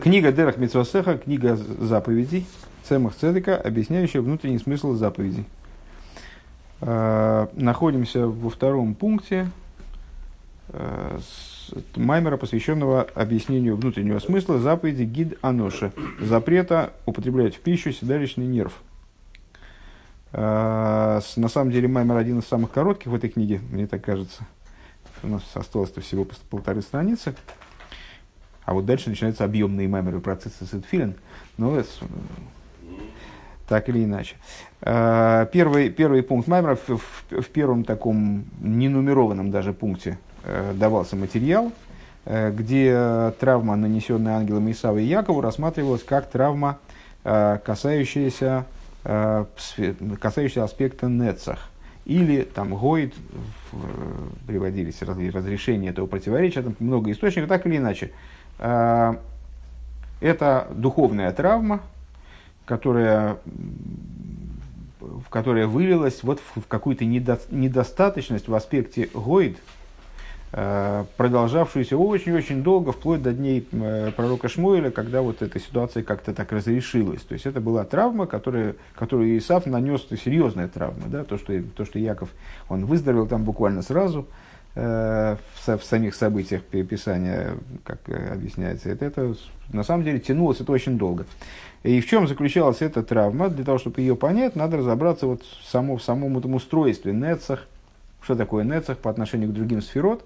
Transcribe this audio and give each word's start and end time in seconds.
Книга 0.00 0.32
Дерах 0.32 0.56
Митсвасеха, 0.56 1.18
книга 1.18 1.56
заповедей, 1.56 2.46
Цемах 2.82 3.14
Цедека, 3.14 3.56
объясняющая 3.56 4.20
внутренний 4.20 4.58
смысл 4.58 4.94
заповедей. 4.94 5.46
Э, 6.80 7.46
находимся 7.52 8.26
во 8.26 8.50
втором 8.50 8.94
пункте 8.94 9.50
э, 10.68 11.18
Маймера, 11.94 12.36
посвященного 12.36 13.02
объяснению 13.14 13.76
внутреннего 13.76 14.18
смысла 14.18 14.58
заповеди 14.58 15.04
Гид 15.04 15.38
Аноша, 15.42 15.92
запрета 16.20 16.92
употреблять 17.06 17.54
в 17.54 17.60
пищу 17.60 17.92
седалищный 17.92 18.46
нерв. 18.46 18.82
Э, 20.32 21.20
на 21.36 21.48
самом 21.48 21.70
деле 21.70 21.86
Маймер 21.86 22.16
один 22.16 22.40
из 22.40 22.46
самых 22.46 22.72
коротких 22.72 23.12
в 23.12 23.14
этой 23.14 23.30
книге, 23.30 23.60
мне 23.70 23.86
так 23.86 24.02
кажется. 24.02 24.44
У 25.22 25.28
нас 25.28 25.42
осталось-то 25.54 26.00
всего 26.00 26.26
полторы 26.50 26.82
страницы. 26.82 27.34
А 28.64 28.74
вот 28.74 28.86
дальше 28.86 29.10
начинаются 29.10 29.44
объемные 29.44 29.88
маймеры 29.88 30.20
процессы 30.20 30.64
Сетфилин. 30.64 31.14
Но 31.58 31.76
это, 31.76 31.88
так 33.68 33.88
или 33.88 34.04
иначе. 34.04 34.36
А, 34.82 35.46
первый, 35.46 35.90
первый 35.90 36.22
пункт 36.22 36.48
маймера 36.48 36.76
в, 36.76 36.88
в, 36.88 37.42
в 37.42 37.48
первом 37.48 37.84
таком 37.84 38.44
ненумерованном 38.60 39.50
даже 39.50 39.72
пункте 39.72 40.18
э, 40.44 40.74
давался 40.74 41.16
материал, 41.16 41.72
э, 42.24 42.50
где 42.50 43.32
травма, 43.40 43.76
нанесенная 43.76 44.36
ангелом 44.36 44.70
Исава 44.70 44.98
и 44.98 45.04
Якову, 45.04 45.40
рассматривалась 45.40 46.02
как 46.02 46.30
травма, 46.30 46.78
э, 47.24 47.58
касающаяся, 47.64 48.66
касающаяся 49.02 50.64
аспекта 50.64 51.08
нецах. 51.08 51.58
Или 52.06 52.42
там 52.42 52.74
Гойд, 52.74 53.14
приводились 54.46 55.02
разрешения 55.02 55.90
этого 55.90 56.06
противоречия, 56.06 56.62
там 56.62 56.74
много 56.78 57.10
источников, 57.10 57.48
так 57.50 57.66
или 57.66 57.76
иначе. 57.76 58.12
Это 60.20 60.68
духовная 60.70 61.30
травма, 61.32 61.80
которая, 62.64 63.36
которая 65.28 65.66
вылилась 65.66 66.22
вот 66.22 66.40
в, 66.54 66.66
какую-то 66.66 67.04
недо, 67.04 67.38
недостаточность 67.50 68.48
в 68.48 68.54
аспекте 68.54 69.10
Гойд, 69.12 69.58
э, 70.52 71.04
продолжавшуюся 71.18 71.98
очень-очень 71.98 72.62
долго, 72.62 72.92
вплоть 72.92 73.22
до 73.22 73.34
дней 73.34 73.68
э, 73.70 74.12
пророка 74.16 74.48
Шмуэля, 74.48 74.90
когда 74.90 75.20
вот 75.20 75.42
эта 75.42 75.60
ситуация 75.60 76.02
как-то 76.02 76.32
так 76.32 76.52
разрешилась. 76.52 77.20
То 77.20 77.34
есть 77.34 77.44
это 77.44 77.60
была 77.60 77.84
травма, 77.84 78.26
которая, 78.26 78.76
которую 78.94 79.36
Исаф 79.36 79.66
нанес, 79.66 80.00
серьезная 80.24 80.68
травма, 80.68 81.02
да, 81.08 81.24
то, 81.24 81.36
что, 81.36 81.60
то, 81.76 81.84
что 81.84 81.98
Яков, 81.98 82.30
он 82.70 82.86
выздоровел 82.86 83.26
там 83.26 83.44
буквально 83.44 83.82
сразу, 83.82 84.20
э, 84.20 84.53
в, 84.74 85.38
в 85.66 85.84
самих 85.84 86.14
событиях 86.14 86.62
Писания, 86.62 87.54
как 87.84 88.00
объясняется, 88.08 88.88
это, 88.90 89.04
это 89.04 89.34
на 89.72 89.84
самом 89.84 90.04
деле 90.04 90.18
тянулось 90.18 90.60
это 90.60 90.72
очень 90.72 90.98
долго. 90.98 91.26
И 91.84 92.00
в 92.00 92.06
чем 92.06 92.26
заключалась 92.26 92.80
эта 92.80 93.02
травма? 93.02 93.50
Для 93.50 93.62
того, 93.62 93.78
чтобы 93.78 94.00
ее 94.00 94.16
понять, 94.16 94.56
надо 94.56 94.78
разобраться 94.78 95.26
вот 95.26 95.42
в, 95.42 95.70
само, 95.70 95.98
в 95.98 96.02
самом 96.02 96.38
этом 96.38 96.54
устройстве 96.54 97.12
нецах, 97.12 97.66
что 98.22 98.34
такое 98.34 98.64
нецах 98.64 98.98
по 98.98 99.10
отношению 99.10 99.50
к 99.50 99.52
другим 99.52 99.82
сферот. 99.82 100.24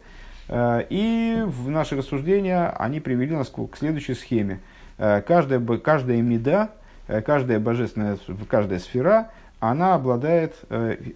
Э, 0.49 0.85
и 0.89 1.43
в 1.45 1.69
наши 1.69 1.97
рассуждения 1.97 2.71
они 2.79 3.01
привели 3.01 3.35
нас 3.35 3.49
к 3.49 3.77
следующей 3.77 4.15
схеме. 4.15 4.61
Э, 4.99 5.21
каждая, 5.21 5.61
каждая 5.79 6.23
меда, 6.23 6.71
э, 7.09 7.23
каждая 7.23 7.59
божественная, 7.59 8.19
каждая 8.49 8.79
сфера, 8.79 9.33
она 9.59 9.95
обладает 9.95 10.55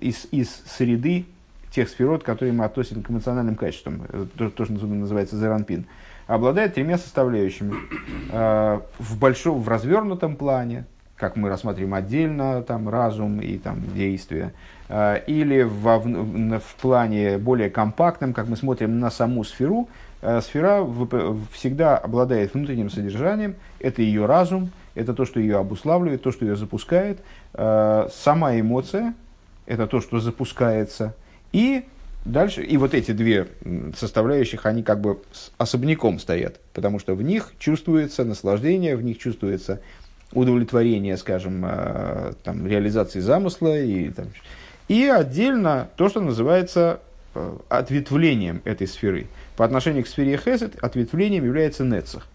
из, 0.01 0.27
из 0.33 0.49
среды 0.67 1.27
тех 1.73 1.89
сферот, 1.89 2.23
которые 2.23 2.53
мы 2.53 2.65
относим 2.65 3.03
к 3.03 3.11
эмоциональным 3.11 3.57
качествам, 3.57 4.03
то, 4.37 4.51
то 4.51 4.65
что 4.65 4.75
называется 4.75 5.37
зеранпин 5.37 5.87
обладает 6.27 6.75
тремя 6.75 6.99
составляющими. 6.99 7.75
Э, 8.31 8.81
в 8.99 9.19
большом, 9.19 9.61
в 9.61 9.69
развернутом 9.69 10.37
плане, 10.37 10.85
как 11.17 11.37
мы 11.37 11.49
рассматриваем 11.49 11.95
отдельно 11.95 12.63
там, 12.63 12.89
разум 12.89 13.41
и 13.41 13.59
там, 13.59 13.83
действия, 13.95 14.53
э, 14.89 15.23
или 15.27 15.63
в, 15.63 15.99
в, 15.99 16.61
в 16.61 16.75
плане 16.81 17.39
более 17.39 17.71
компактном, 17.71 18.33
как 18.33 18.49
мы 18.49 18.57
смотрим 18.57 18.99
на 18.99 19.11
саму 19.11 19.45
сферу, 19.45 19.89
э, 20.21 20.41
сфера 20.41 20.87
всегда 21.53 21.97
обладает 21.99 22.55
внутренним 22.55 22.91
содержанием, 22.91 23.57
это 23.81 24.03
ее 24.03 24.27
разум, 24.27 24.71
это 24.95 25.15
то, 25.15 25.25
что 25.25 25.41
ее 25.41 25.59
обуславливает, 25.59 26.23
то, 26.23 26.33
что 26.33 26.45
ее 26.45 26.55
запускает, 26.55 27.21
сама 27.55 28.61
эмоция, 28.61 29.15
это 29.65 29.87
то, 29.87 30.03
что 30.03 30.21
запускается, 30.21 31.15
и 31.53 31.85
Дальше, 32.25 32.63
и 32.63 32.77
вот 32.77 32.95
эти 32.95 33.11
две 33.11 33.49
составляющих, 33.97 34.65
они 34.67 34.85
как 34.85 35.01
бы 35.01 35.21
особняком 35.59 36.21
стоят, 36.21 36.61
потому 36.73 37.01
что 37.01 37.17
в 37.17 37.23
них 37.23 37.53
чувствуется 37.59 38.25
наслаждение, 38.25 38.95
в 38.95 39.03
них 39.03 39.19
чувствуется 39.19 39.81
удовлетворение, 40.33 41.17
скажем, 41.17 41.65
э, 41.67 42.35
там, 42.45 42.67
реализации 42.67 43.19
замысла, 43.19 43.79
и, 43.79 44.11
там, 44.11 44.27
и 44.87 45.05
отдельно 45.07 45.89
то, 45.97 46.09
что 46.09 46.21
называется 46.21 47.01
э, 47.35 47.57
ответвлением 47.69 48.63
этой 48.65 48.87
сферы. 48.87 49.27
По 49.57 49.65
отношению 49.65 50.05
к 50.05 50.09
сфере 50.09 50.37
Хесед 50.37 50.77
ответвлением 50.83 51.45
является 51.45 51.85
Нецах. 51.85 52.29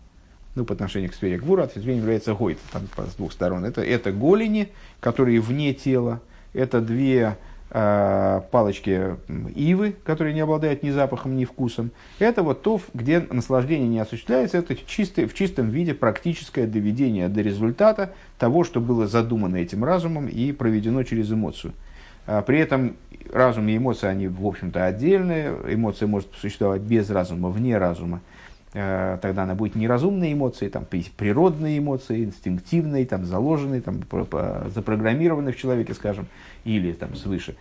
Ну, 0.56 0.66
по 0.66 0.74
отношению 0.74 1.12
к 1.12 1.14
сфере 1.14 1.38
Гвура 1.38 1.64
ответвлением 1.64 2.04
является 2.04 2.34
Гойт, 2.34 2.58
там, 2.74 2.84
с 3.10 3.16
двух 3.16 3.32
сторон. 3.32 3.64
Это, 3.64 3.82
это 3.82 4.12
голени, 4.12 4.70
которые 5.00 5.40
вне 5.40 5.74
тела, 5.74 6.20
это 6.54 6.82
две 6.82 7.38
палочки 7.70 9.18
ивы, 9.56 9.96
которые 10.04 10.34
не 10.34 10.40
обладают 10.40 10.84
ни 10.84 10.90
запахом, 10.90 11.36
ни 11.36 11.46
вкусом. 11.46 11.92
Это 12.20 12.44
вот 12.44 12.62
то, 12.62 12.80
где 12.94 13.20
наслаждение 13.20 13.88
не 13.88 14.00
осуществляется, 14.00 14.58
это 14.58 14.76
чистое, 14.76 15.28
в 15.28 15.34
чистом 15.34 15.70
виде 15.70 15.94
практическое 15.94 16.66
доведение 16.66 17.28
до 17.28 17.42
результата 17.42 18.14
того, 18.40 18.64
что 18.64 18.80
было 18.80 19.08
задумано 19.08 19.58
этим 19.58 19.84
разумом 19.84 20.28
и 20.28 20.52
проведено 20.54 21.04
через 21.04 21.32
эмоцию. 21.32 21.74
А 22.26 22.42
при 22.42 22.60
этом 22.60 22.96
разум 23.34 23.68
и 23.68 23.78
эмоции, 23.78 24.08
они, 24.08 24.28
в 24.28 24.46
общем-то, 24.46 24.86
отдельные. 24.86 25.56
Эмоция 25.68 26.08
может 26.08 26.30
существовать 26.36 26.82
без 26.82 27.10
разума, 27.10 27.50
вне 27.50 27.78
разума. 27.78 28.22
Э, 28.74 29.18
тогда 29.22 29.44
она 29.44 29.56
будет 29.56 29.76
неразумной 29.76 30.34
эмоцией, 30.34 30.70
там, 30.70 30.86
природной 30.86 31.78
эмоцией, 31.78 32.26
инстинктивной, 32.26 33.06
там, 33.06 33.26
заложенной, 33.26 33.82
там, 33.82 34.02
запрограммированной 34.74 35.54
в 35.54 35.58
человеке, 35.58 35.94
скажем, 35.94 36.28
или 36.66 36.92
там, 36.92 37.16
свыше. 37.16 37.56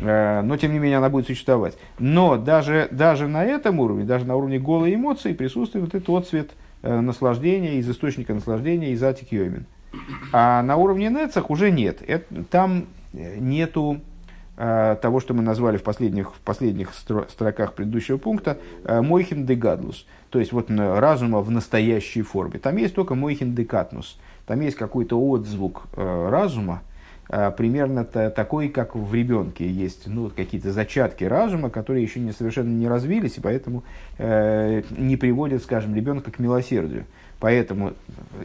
Э, 0.00 0.40
но, 0.42 0.56
тем 0.56 0.72
не 0.72 0.78
менее, 0.78 0.98
она 0.98 1.10
будет 1.10 1.26
существовать. 1.26 1.76
Но 1.98 2.38
даже, 2.38 2.88
даже 2.90 3.28
на 3.28 3.44
этом 3.44 3.78
уровне, 3.78 4.04
даже 4.04 4.24
на 4.24 4.36
уровне 4.36 4.58
голой 4.58 4.94
эмоции 4.94 5.34
присутствует 5.34 5.84
вот 5.84 5.94
этот 5.94 6.08
отцвет 6.08 6.50
э, 6.82 6.98
наслаждения, 7.00 7.76
из 7.76 7.90
источника 7.90 8.32
наслаждения, 8.32 8.92
из 8.92 9.02
атик 9.02 9.32
йомин. 9.32 9.66
А 10.32 10.62
на 10.62 10.76
уровне 10.76 11.08
нецах 11.08 11.50
уже 11.50 11.70
нет. 11.70 12.02
Это, 12.06 12.44
там 12.44 12.86
нету 13.12 14.00
того, 14.58 15.20
что 15.20 15.34
мы 15.34 15.42
назвали 15.42 15.76
в 15.76 15.84
последних, 15.84 16.34
в 16.34 16.40
последних 16.40 16.92
строках 16.92 17.74
предыдущего 17.74 18.16
пункта, 18.16 18.58
мойхин 18.84 19.46
де 19.46 19.54
гадлус. 19.54 20.04
То 20.30 20.40
есть 20.40 20.52
вот 20.52 20.68
разума 20.68 21.40
в 21.40 21.50
настоящей 21.50 22.22
форме. 22.22 22.58
Там 22.58 22.76
есть 22.76 22.94
только 22.94 23.14
мойхин 23.14 23.54
декатнус. 23.54 24.18
Там 24.48 24.60
есть 24.62 24.76
какой-то 24.76 25.20
отзвук 25.20 25.82
э, 25.94 26.28
разума, 26.30 26.82
э, 27.28 27.50
примерно 27.54 28.04
такой, 28.04 28.70
как 28.70 28.96
в 28.96 29.14
ребенке 29.14 29.68
есть 29.68 30.06
ну, 30.06 30.30
какие-то 30.34 30.72
зачатки 30.72 31.24
разума, 31.24 31.68
которые 31.68 32.02
еще 32.02 32.18
не, 32.18 32.32
совершенно 32.32 32.70
не 32.70 32.88
развились, 32.88 33.36
и 33.36 33.42
поэтому 33.42 33.84
э, 34.16 34.82
не 34.90 35.18
приводят, 35.18 35.62
скажем, 35.62 35.94
ребенка 35.94 36.30
к 36.30 36.38
милосердию. 36.38 37.04
Поэтому 37.40 37.92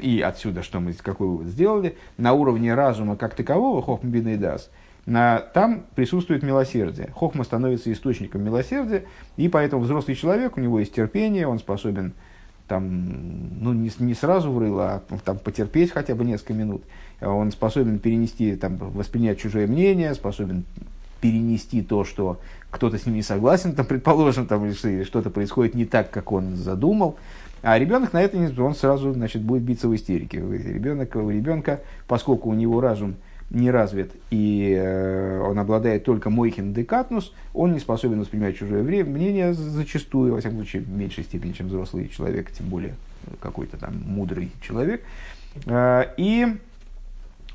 и 0.01 0.19
отсюда, 0.19 0.61
что 0.61 0.81
мы 0.81 0.91
какой 0.91 1.27
вывод 1.27 1.47
сделали, 1.47 1.95
на 2.17 2.33
уровне 2.33 2.75
разума 2.75 3.15
как 3.15 3.33
такового, 3.33 3.81
хохмбин 3.81 4.27
и 4.27 4.35
дас– 4.35 4.69
на, 4.79 4.81
там 5.05 5.85
присутствует 5.95 6.43
милосердие. 6.43 7.09
Хохма 7.13 7.43
становится 7.43 7.91
источником 7.91 8.43
милосердия, 8.43 9.03
и 9.35 9.49
поэтому 9.49 9.83
взрослый 9.83 10.15
человек, 10.15 10.57
у 10.57 10.61
него 10.61 10.79
есть 10.79 10.93
терпение, 10.93 11.47
он 11.47 11.59
способен 11.59 12.13
там, 12.67 13.61
ну, 13.61 13.73
не, 13.73 13.91
не 13.99 14.13
сразу 14.13 14.51
в 14.51 14.57
рыло, 14.57 15.03
а 15.09 15.17
там, 15.25 15.37
потерпеть 15.37 15.91
хотя 15.91 16.15
бы 16.15 16.23
несколько 16.23 16.53
минут. 16.53 16.83
Он 17.21 17.51
способен 17.51 17.99
перенести, 17.99 18.55
там, 18.55 18.77
воспринять 18.77 19.39
чужое 19.39 19.67
мнение, 19.67 20.13
способен 20.13 20.63
перенести 21.19 21.81
то, 21.81 22.03
что 22.03 22.39
кто-то 22.69 22.97
с 22.97 23.05
ним 23.05 23.15
не 23.15 23.21
согласен, 23.21 23.75
там, 23.75 23.85
предположим, 23.85 24.47
там, 24.47 24.65
или 24.65 25.03
что-то 25.03 25.29
происходит 25.29 25.75
не 25.75 25.85
так, 25.85 26.11
как 26.11 26.31
он 26.31 26.55
задумал. 26.55 27.17
А 27.61 27.77
ребенок 27.79 28.11
на 28.11 28.21
это 28.21 28.37
не 28.37 28.59
он 28.59 28.75
сразу 28.75 29.13
значит, 29.13 29.41
будет 29.41 29.63
биться 29.63 29.87
в 29.87 29.95
истерике. 29.95 30.39
Ребенок, 30.39 31.15
у 31.15 31.29
ребенка, 31.29 31.81
поскольку 32.07 32.49
у 32.49 32.53
него 32.53 32.81
разум 32.81 33.15
не 33.53 33.69
развит 33.71 34.11
и 34.31 34.75
э, 34.77 35.39
он 35.39 35.59
обладает 35.59 36.03
только 36.03 36.29
мойхин 36.29 36.73
декатнус, 36.73 37.33
он 37.53 37.73
не 37.73 37.79
способен 37.79 38.19
воспринимать 38.19 38.57
чужое 38.57 38.81
время, 38.81 39.11
мнение 39.11 39.53
зачастую, 39.53 40.33
во 40.33 40.39
всяком 40.39 40.57
случае, 40.57 40.81
в 40.81 40.89
меньшей 40.89 41.23
степени, 41.23 41.51
чем 41.51 41.67
взрослый 41.67 42.09
человек, 42.09 42.51
тем 42.51 42.67
более 42.67 42.95
какой-то 43.39 43.77
там 43.77 44.01
мудрый 44.05 44.51
человек. 44.61 45.03
Э, 45.67 46.05
и 46.17 46.57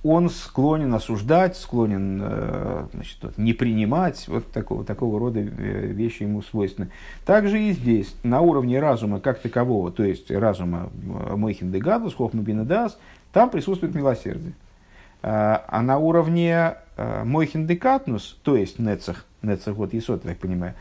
он 0.05 0.31
склонен 0.31 0.95
осуждать, 0.95 1.57
склонен 1.57 2.21
э, 2.23 2.87
значит, 2.95 3.37
не 3.37 3.53
принимать, 3.53 4.29
вот 4.29 4.51
такого, 4.53 4.85
такого 4.85 5.19
рода 5.19 5.41
вещи 5.41 6.23
ему 6.23 6.43
свойственны. 6.43 6.91
Также 7.27 7.61
и 7.61 7.73
здесь, 7.73 8.15
на 8.23 8.41
уровне 8.41 8.79
разума 8.79 9.19
как 9.19 9.41
такового, 9.41 9.91
то 9.91 10.05
есть 10.05 10.31
разума 10.31 10.91
Мойхин 11.03 11.73
де 11.73 11.79
Гадус, 11.79 12.15
Хохма 12.15 12.43
Бинадас, 12.43 12.99
там 13.33 13.51
присутствует 13.51 13.95
милосердие. 13.95 14.53
А 15.23 15.83
на 15.83 15.99
уровне 15.99 16.75
Мойхин 16.97 17.67
де 17.67 17.77
Катнус, 17.77 18.39
то 18.43 18.57
есть 18.57 18.79
Нецах, 18.79 19.25
Нецах 19.43 19.77
вот 19.77 19.93
Есот, 19.93 20.23
так 20.23 20.39
понимаю, 20.39 20.75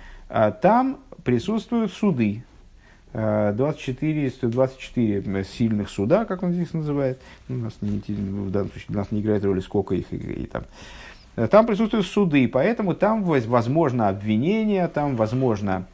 там 0.61 0.99
присутствуют 1.23 1.91
суды, 1.91 2.43
24, 3.13 4.29
124 4.29 5.43
сильных 5.43 5.89
суда, 5.89 6.25
как 6.25 6.43
он 6.43 6.53
здесь 6.53 6.73
называет. 6.73 7.19
У 7.49 7.53
нас 7.53 7.73
не, 7.81 7.99
в 7.99 8.51
данном 8.51 8.69
случае 8.69 8.87
для 8.89 8.97
нас 8.99 9.11
не 9.11 9.21
играет 9.21 9.43
роли, 9.43 9.59
сколько 9.59 9.95
их 9.95 10.11
и, 10.11 10.17
и 10.17 10.45
там. 10.45 10.63
Там 11.49 11.65
присутствуют 11.65 12.05
суды, 12.05 12.47
поэтому 12.47 12.95
там 12.95 13.23
возможно 13.23 14.09
обвинение, 14.09 14.87
там 14.87 15.15
возможно, 15.15 15.85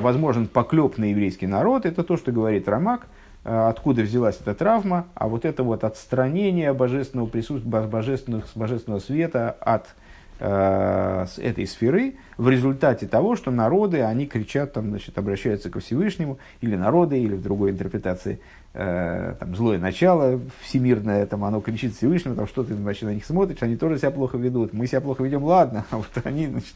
возможен 0.00 0.46
поклеп 0.46 0.98
на 0.98 1.10
еврейский 1.10 1.46
народ. 1.46 1.86
Это 1.86 2.02
то, 2.02 2.16
что 2.16 2.30
говорит 2.32 2.68
Рамак, 2.68 3.06
откуда 3.46 4.02
взялась 4.02 4.38
эта 4.40 4.54
травма, 4.54 5.06
а 5.14 5.28
вот 5.28 5.44
это 5.44 5.62
вот 5.62 5.84
отстранение 5.84 6.72
божественного 6.72 7.26
присутствия, 7.26 7.82
божественного, 7.82 8.44
божественного 8.54 9.00
света 9.00 9.56
от 9.60 9.94
Э, 10.38 11.24
этой 11.38 11.66
сферы 11.66 12.16
в 12.36 12.50
результате 12.50 13.06
того, 13.06 13.36
что 13.36 13.50
народы, 13.50 14.02
они 14.02 14.26
кричат, 14.26 14.74
там, 14.74 14.90
значит, 14.90 15.16
обращаются 15.16 15.70
ко 15.70 15.80
Всевышнему, 15.80 16.38
или 16.60 16.76
народы, 16.76 17.18
или 17.18 17.34
в 17.34 17.42
другой 17.42 17.70
интерпретации, 17.70 18.38
э, 18.74 19.34
там, 19.40 19.56
злое 19.56 19.78
начало 19.78 20.38
всемирное, 20.60 21.24
там, 21.24 21.42
оно 21.42 21.62
кричит 21.62 21.96
Всевышнему, 21.96 22.36
там, 22.36 22.46
что 22.46 22.64
ты 22.64 22.74
вообще 22.74 23.06
на 23.06 23.14
них 23.14 23.24
смотришь, 23.24 23.62
они 23.62 23.76
тоже 23.76 23.96
себя 23.96 24.10
плохо 24.10 24.36
ведут, 24.36 24.74
мы 24.74 24.86
себя 24.86 25.00
плохо 25.00 25.24
ведем, 25.24 25.42
ладно, 25.42 25.86
а 25.90 25.96
вот 25.96 26.10
они, 26.24 26.48
значит, 26.48 26.74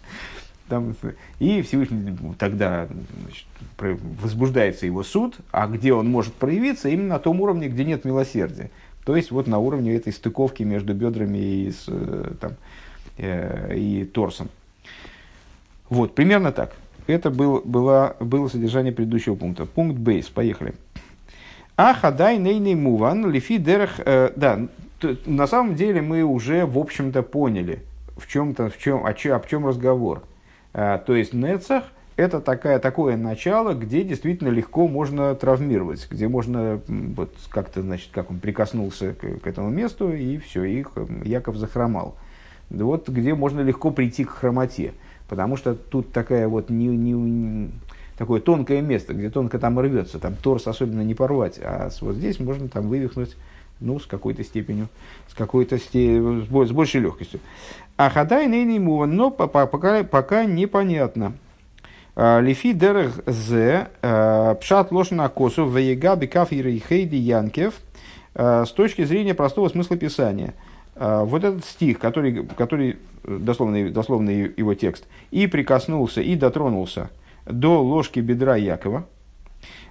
там, 0.70 0.94
и 1.38 1.60
Всевышний 1.60 2.16
тогда 2.38 2.88
значит, 3.22 3.46
возбуждается 4.22 4.86
его 4.86 5.02
суд, 5.02 5.36
а 5.52 5.66
где 5.66 5.92
он 5.92 6.08
может 6.08 6.32
проявиться, 6.32 6.88
именно 6.88 7.08
на 7.08 7.18
том 7.18 7.42
уровне, 7.42 7.68
где 7.68 7.84
нет 7.84 8.06
милосердия. 8.06 8.70
То 9.04 9.16
есть 9.16 9.30
вот 9.30 9.46
на 9.46 9.58
уровне 9.58 9.94
этой 9.94 10.12
стыковки 10.12 10.62
между 10.62 10.94
бедрами 10.94 11.38
и 11.38 11.70
с, 11.70 11.84
э, 11.88 12.32
там, 12.40 12.52
Э, 13.22 13.74
и 13.76 14.04
торсом. 14.04 14.48
Вот, 15.90 16.14
примерно 16.14 16.52
так. 16.52 16.72
Это 17.06 17.30
был, 17.30 17.60
было, 17.62 18.16
было 18.18 18.48
содержание 18.48 18.92
предыдущего 18.92 19.34
пункта. 19.34 19.66
Пункт 19.66 19.98
бейс. 19.98 20.28
Поехали. 20.28 20.74
Ахадай 21.76 22.38
нейный 22.38 22.74
муван 22.74 23.30
лифи 23.30 23.58
дерах... 23.58 23.98
Э, 23.98 24.32
да, 24.36 24.60
на 25.26 25.46
самом 25.46 25.74
деле 25.74 26.00
мы 26.00 26.22
уже, 26.22 26.64
в 26.64 26.78
общем-то, 26.78 27.22
поняли, 27.22 27.80
в 28.16 28.26
чем-то, 28.26 28.70
в 28.70 28.78
чем, 28.78 29.04
о, 29.04 29.12
чем, 29.12 29.36
о 29.36 29.40
чем 29.40 29.66
разговор. 29.66 30.22
А, 30.72 30.98
то 30.98 31.14
есть 31.14 31.32
Нецах– 31.32 31.84
это 32.16 32.40
такая, 32.40 32.78
такое 32.78 33.16
начало, 33.16 33.74
где 33.74 34.04
действительно 34.04 34.48
легко 34.48 34.88
можно 34.88 35.34
травмировать, 35.34 36.06
где 36.10 36.28
можно 36.28 36.80
вот 36.88 37.34
как-то, 37.48 37.82
значит, 37.82 38.10
как 38.12 38.30
он 38.30 38.38
прикоснулся 38.38 39.14
к, 39.14 39.40
к 39.40 39.46
этому 39.46 39.70
месту, 39.70 40.12
и 40.12 40.38
все, 40.38 40.64
их 40.64 40.92
Яков 41.24 41.56
захромал 41.56 42.16
вот 42.70 43.08
где 43.08 43.34
можно 43.34 43.60
легко 43.60 43.90
прийти 43.90 44.24
к 44.24 44.30
хромоте. 44.30 44.94
Потому 45.28 45.56
что 45.56 45.74
тут 45.74 46.12
такая 46.12 46.48
вот 46.48 46.70
не, 46.70 46.86
не, 46.86 47.70
такое 48.16 48.40
тонкое 48.40 48.80
место, 48.80 49.14
где 49.14 49.30
тонко 49.30 49.58
там 49.58 49.78
рвется, 49.78 50.18
там 50.18 50.34
торс 50.34 50.66
особенно 50.66 51.02
не 51.02 51.14
порвать, 51.14 51.60
а 51.62 51.90
вот 52.00 52.16
здесь 52.16 52.40
можно 52.40 52.68
там 52.68 52.88
вывихнуть 52.88 53.36
ну, 53.78 53.98
с 53.98 54.06
какой-то 54.06 54.44
степенью, 54.44 54.88
с 55.28 55.34
какой-то 55.34 55.78
сте... 55.78 56.20
с 56.20 56.70
большей 56.70 57.00
легкостью. 57.00 57.40
А 58.00 58.08
хадай 58.08 58.46
нейный 58.46 58.78
муван, 58.78 59.14
но 59.14 59.30
пока, 59.30 60.04
пока 60.04 60.46
непонятно. 60.46 61.34
А, 62.16 62.40
Лифи 62.40 62.72
дерех 62.72 63.20
зе 63.26 63.88
а, 64.00 64.54
пшат 64.54 64.90
лошна 64.90 65.28
косу 65.28 65.66
веега 65.68 66.16
бекаф 66.16 66.48
хейди 66.48 67.16
янкев. 67.16 67.74
А, 68.34 68.64
с 68.64 68.72
точки 68.72 69.04
зрения 69.04 69.34
простого 69.34 69.68
смысла 69.68 69.98
писания– 69.98 70.54
вот 70.96 71.44
этот 71.44 71.66
стих, 71.66 71.98
который, 71.98 72.46
который 72.46 72.98
дословный, 73.22 73.90
дословный 73.90 74.52
его 74.56 74.74
текст, 74.74 75.06
и 75.30 75.46
прикоснулся, 75.46 76.22
и 76.22 76.36
дотронулся 76.36 77.10
до 77.44 77.82
ложки 77.82 78.20
бедра 78.20 78.56
Якова, 78.56 79.06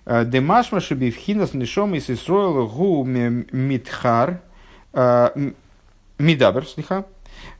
Демашма 0.06 0.82
шабивхинас 0.82 1.54
нишом 1.54 1.94
из 1.94 2.10
Исроила 2.10 2.68
гу 2.68 3.04
митхар, 3.06 4.42
а, 4.94 5.32
мидабр, 6.18 6.66
слиха, 6.68 7.06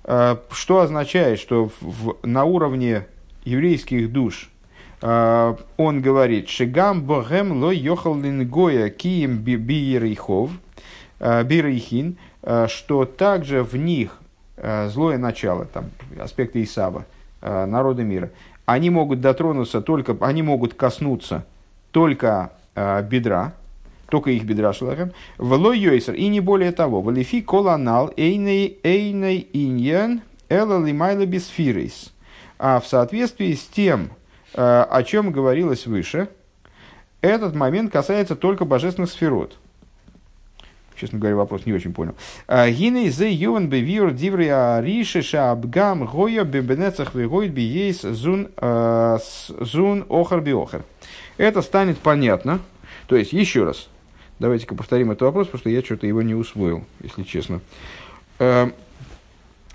что 0.04 0.80
означает, 0.80 1.40
что 1.40 1.70
в, 1.82 2.16
на 2.24 2.44
уровне 2.44 3.06
еврейских 3.44 4.12
душ 4.12 4.50
он 5.02 6.02
говорит, 6.02 6.50
«Шигам 6.50 7.04
богем 7.04 7.64
ло 7.64 7.72
йохал 7.72 8.16
кием 8.16 9.38
бирейхов, 9.38 10.52
бирейхин», 11.20 12.18
Э, 12.42 12.68
что 12.68 13.06
также 13.06 13.64
в 13.64 13.76
них 13.76 14.18
э, 14.56 14.88
злое 14.90 15.18
начало, 15.18 15.66
там, 15.66 15.86
аспекты 16.20 16.64
Исава, 16.64 17.06
э, 17.42 17.66
народа 17.66 18.04
мира, 18.04 18.30
они 18.66 18.90
могут 18.90 19.20
дотронуться 19.20 19.82
только, 19.82 20.16
они 20.22 20.42
могут 20.42 20.74
коснуться 20.74 21.46
только 21.92 22.52
бедра, 22.76 23.54
только 24.10 24.32
их 24.32 24.44
бедра 24.44 24.74
шелахем, 24.74 25.12
вло 25.38 25.74
йойсер, 25.74 26.14
и 26.14 26.28
не 26.28 26.40
более 26.40 26.72
того, 26.72 27.02
валифи 27.02 27.42
коланал 27.42 28.12
эйней 28.18 28.80
эйней 28.84 29.48
иньян 29.54 30.22
эла 30.50 30.84
лимайла 30.84 31.26
бисфирис. 31.26 32.14
А 32.58 32.80
в 32.80 32.88
соответствии 32.88 33.54
с 33.54 33.66
тем, 33.66 34.10
о 34.54 35.04
чем 35.04 35.32
говорилось 35.32 35.86
выше, 35.86 36.30
этот 37.22 37.56
момент 37.56 37.92
касается 37.92 38.36
только 38.36 38.66
божественных 38.66 39.12
сферот– 39.12 39.58
честно 41.00 41.20
говоря, 41.20 41.36
вопрос 41.36 41.66
не 41.66 41.74
очень 41.74 41.94
понял. 41.94 42.16
А, 42.48 42.70
Гиней 42.70 43.10
зе 43.10 43.32
ювен 43.32 43.70
бевир 43.70 44.12
диври 44.12 44.48
ариши 44.48 45.22
шабгам 45.22 46.06
гоя 46.06 46.44
бебенецах 46.44 47.16
вегоид 47.16 47.52
биейс 47.52 48.02
зун 48.02 48.50
а, 48.58 49.18
зун 49.60 50.06
охар 50.10 50.42
биохар. 50.42 50.84
Это 51.38 51.62
станет 51.62 51.98
понятно. 52.00 52.60
То 53.08 53.16
есть, 53.16 53.34
еще 53.34 53.64
раз, 53.64 53.88
давайте-ка 54.40 54.76
повторим 54.76 55.12
этот 55.12 55.24
вопрос, 55.24 55.48
потому 55.48 55.60
что 55.60 55.70
я 55.70 55.82
что-то 55.82 56.08
его 56.08 56.22
не 56.22 56.36
усвоил, 56.36 56.86
если 57.02 57.24
честно. 57.24 57.62
А, 58.40 58.72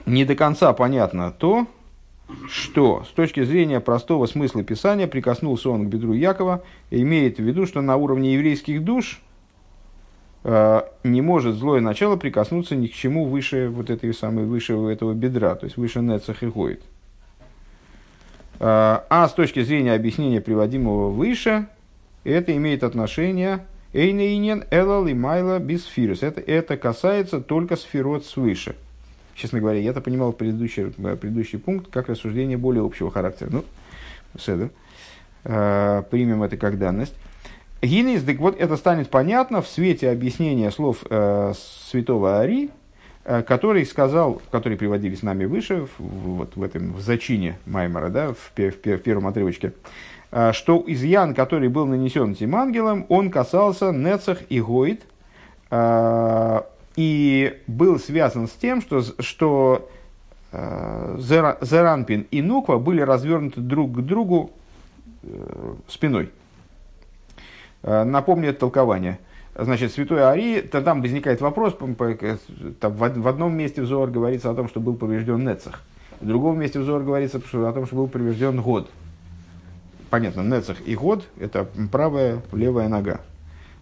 не 0.07 0.25
до 0.25 0.35
конца 0.35 0.73
понятно 0.73 1.31
то, 1.31 1.67
что 2.49 3.05
с 3.05 3.13
точки 3.13 3.45
зрения 3.45 3.81
простого 3.81 4.27
смысла 4.27 4.65
Писания 4.65 5.07
прикоснулся 5.07 5.71
он 5.71 5.87
к 5.87 5.89
бедру 5.89 6.15
Якова, 6.15 6.63
имеет 6.91 7.39
в 7.39 7.43
виду, 7.43 7.67
что 7.67 7.81
на 7.81 7.97
уровне 7.97 8.35
еврейских 8.35 8.83
душ– 8.83 9.21
Э, 10.45 10.83
не 11.05 11.23
может 11.23 11.57
злое 11.57 11.81
начало 11.81 12.17
прикоснуться 12.17 12.77
ни 12.77 12.87
к 12.87 12.93
чему 12.93 13.25
выше 13.25 13.71
вот 13.71 13.89
этой 13.89 14.13
самой, 14.13 14.45
выше 14.45 14.75
этого 14.75 15.15
бедра, 15.15 15.55
то 15.55 15.65
есть 15.65 15.79
выше 15.79 16.01
Нецах 16.01 16.43
и 16.43 16.47
Гоид. 16.47 16.83
Э, 18.61 19.01
а 19.09 19.27
с 19.27 19.33
точки 19.33 19.63
зрения 19.63 19.95
объяснения, 19.95 20.43
приводимого 20.43 21.09
выше, 21.09 21.67
это 22.25 22.55
имеет 22.55 22.85
отношение 22.85 23.67
Эйнейнен 23.95 24.65
Элал 24.71 25.07
и 25.07 25.15
Майла 25.15 25.59
Бисфирус. 25.59 26.23
Это, 26.23 26.41
это 26.41 26.77
касается 26.77 27.41
только 27.41 27.77
сферот 27.77 28.27
свыше. 28.27 28.77
Честно 29.35 29.61
говоря, 29.61 29.81
я 29.81 29.91
это 29.91 30.01
понимал 30.01 30.33
предыдущий, 30.33 30.93
э, 30.99 31.17
предыдущий 31.17 31.59
пункт 31.59 31.91
как 31.91 32.09
рассуждение 32.09 32.59
более 32.59 32.85
общего 32.85 33.11
характера. 33.11 33.49
Ну, 33.51 33.65
седер. 34.39 34.71
Примем 35.43 36.43
это 36.43 36.57
как 36.57 36.79
данность. 36.79 37.15
Гинейс, 37.85 38.23
так 38.23 38.39
вот 38.39 38.59
это 38.59 38.77
станет 38.77 39.11
понятно 39.11 39.63
в 39.63 39.69
свете 39.69 40.11
объяснения 40.11 40.71
слов 40.71 41.05
э, 41.09 41.53
святого 41.91 42.41
Ари, 42.41 42.71
э, 43.25 43.43
который 43.43 43.85
сказал, 43.85 44.41
которые 44.51 44.79
приводились 44.79 45.23
нами 45.23 45.45
выше, 45.45 45.87
в, 45.99 46.03
вот 46.03 46.57
в 46.57 46.63
этом 46.63 46.95
в 46.95 47.01
зачине 47.01 47.59
Маймара, 47.67 48.09
да, 48.09 48.33
в, 48.33 48.53
в, 48.57 48.71
в 48.73 48.99
первом 48.99 49.27
отрывочке, 49.27 49.69
э, 49.69 49.73
что 50.53 50.83
изъян, 50.87 51.33
который 51.33 51.69
был 51.69 51.87
нанесен 51.87 52.33
этим 52.33 52.57
ангелом, 52.57 53.07
он 53.09 53.31
касался 53.31 53.93
Нецах 53.93 54.39
и 54.49 54.61
Гоид, 54.61 55.03
э, 55.71 56.61
и 56.97 57.63
был 57.69 58.01
связан 58.01 58.49
с 58.49 58.53
тем, 58.53 58.81
что, 58.81 59.03
что 59.21 59.89
э, 60.51 61.17
Зеранпин 61.19 62.27
и 62.33 62.43
Нуква 62.43 62.79
были 62.79 63.01
развернуты 63.01 63.61
друг 63.61 63.93
к 63.93 64.01
другу 64.01 64.51
э, 65.23 65.75
спиной. 65.89 66.31
Напомню 67.83 68.49
это 68.49 68.61
толкование. 68.61 69.19
Значит, 69.55 69.93
святой 69.93 70.27
Ари, 70.27 70.63
там 70.63 71.03
возникает 71.03 71.43
вопрос, 71.43 71.77
в 71.79 73.29
одном 73.29 73.55
месте 73.55 73.83
взор 73.83 74.11
говорится 74.11 74.51
о 74.51 74.55
том, 74.55 74.69
что 74.69 74.81
был 74.81 74.95
поврежден 74.95 75.45
Нецах. 75.45 75.83
В 76.21 76.27
другом 76.27 76.59
месте 76.59 76.81
взор 76.81 77.03
говорится 77.03 77.39
о 77.39 77.73
том, 77.73 77.87
что 77.87 77.97
был 77.97 78.09
поврежден 78.09 78.63
год. 78.63 78.91
Понятно, 80.11 80.43
Нецах 80.43 80.79
и 80.87 80.95
год– 80.95 81.25
это 81.39 81.67
правая, 81.91 82.43
левая 82.53 82.89
нога. 82.89 83.21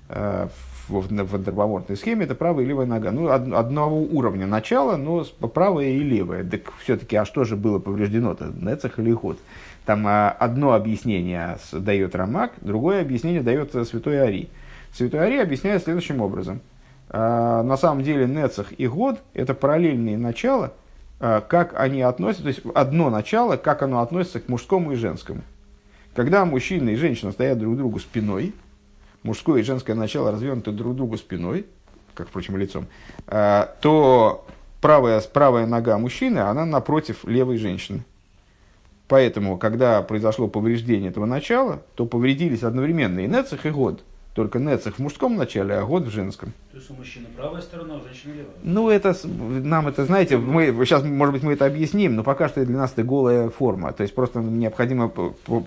Э, 0.08 0.48
в, 0.88 1.08
в 1.08 1.34
антропоморфной 1.34 1.96
схеме 1.96 2.24
это 2.24 2.34
правая 2.34 2.64
и 2.64 2.68
левая 2.68 2.86
нога. 2.86 3.10
Ну, 3.12 3.26
од, 3.26 3.52
одного 3.52 4.00
уровня 4.00 4.46
начала, 4.46 4.96
но 4.96 5.24
правая 5.24 5.86
и 5.86 6.00
левая. 6.00 6.44
Так 6.44 6.72
все-таки, 6.82 7.16
а 7.16 7.24
что 7.24 7.44
же 7.44 7.56
было 7.56 7.78
повреждено-то? 7.78 8.52
Нецах 8.60 8.98
или 8.98 9.12
ход? 9.12 9.38
Там 9.86 10.06
а, 10.06 10.30
одно 10.30 10.74
объяснение 10.74 11.58
дает 11.72 12.14
Рамак, 12.14 12.52
другое 12.60 13.00
объяснение 13.00 13.42
дает 13.42 13.72
Святой 13.72 14.22
Ари. 14.22 14.48
Святой 14.92 15.20
Ари 15.20 15.38
объясняет 15.38 15.82
следующим 15.82 16.20
образом. 16.20 16.60
А, 17.08 17.62
на 17.62 17.76
самом 17.76 18.02
деле 18.02 18.26
Нецах 18.26 18.72
и 18.76 18.86
Год– 18.86 19.20
это 19.34 19.54
параллельные 19.54 20.18
начала, 20.18 20.72
как 21.18 21.78
они 21.78 22.02
относятся, 22.02 22.42
то 22.42 22.48
есть 22.48 22.62
одно 22.74 23.08
начало, 23.08 23.56
как 23.56 23.82
оно 23.82 24.00
относится 24.00 24.40
к 24.40 24.48
мужскому 24.48 24.92
и 24.92 24.96
женскому. 24.96 25.42
Когда 26.14 26.44
мужчина 26.44 26.90
и 26.90 26.96
женщина 26.96 27.32
стоят 27.32 27.58
друг 27.58 27.76
другу 27.76 27.98
спиной, 27.98 28.52
мужское 29.22 29.60
и 29.60 29.64
женское 29.64 29.94
начало 29.94 30.30
развернуты 30.30 30.72
друг 30.72 30.94
другу 30.94 31.16
спиной, 31.16 31.66
как, 32.14 32.28
впрочем, 32.28 32.56
лицом, 32.56 32.86
то 33.26 34.46
правая, 34.80 35.20
правая 35.20 35.66
нога 35.66 35.96
мужчины, 35.98 36.38
она 36.40 36.66
напротив 36.66 37.24
левой 37.24 37.56
женщины. 37.56 38.04
Поэтому, 39.08 39.58
когда 39.58 40.02
произошло 40.02 40.48
повреждение 40.48 41.10
этого 41.10 41.26
начала, 41.26 41.82
то 41.94 42.06
повредились 42.06 42.62
одновременно 42.62 43.20
и 43.20 43.26
Нецех, 43.26 43.64
и 43.66 43.70
Год. 43.70 44.04
Только 44.34 44.58
Нецех 44.58 44.94
в 44.94 44.98
мужском 44.98 45.36
начале, 45.36 45.74
а 45.74 45.84
Год 45.84 46.04
в 46.04 46.10
женском. 46.10 46.52
То 46.70 46.78
есть 46.78 46.90
у 46.90 46.94
мужчины 46.94 47.26
правая 47.36 47.60
сторона, 47.60 47.96
у 47.96 48.02
женщины 48.02 48.32
левая? 48.32 48.54
Ну, 48.62 48.88
это, 48.88 49.14
нам 49.26 49.88
это, 49.88 50.06
знаете, 50.06 50.38
мы, 50.38 50.72
сейчас, 50.86 51.04
может 51.04 51.34
быть, 51.34 51.42
мы 51.42 51.52
это 51.52 51.66
объясним, 51.66 52.16
но 52.16 52.24
пока 52.24 52.48
что 52.48 52.64
для 52.64 52.78
нас 52.78 52.92
это 52.92 53.02
голая 53.02 53.50
форма. 53.50 53.92
То 53.92 54.02
есть, 54.02 54.14
просто 54.14 54.40
необходимо 54.40 55.08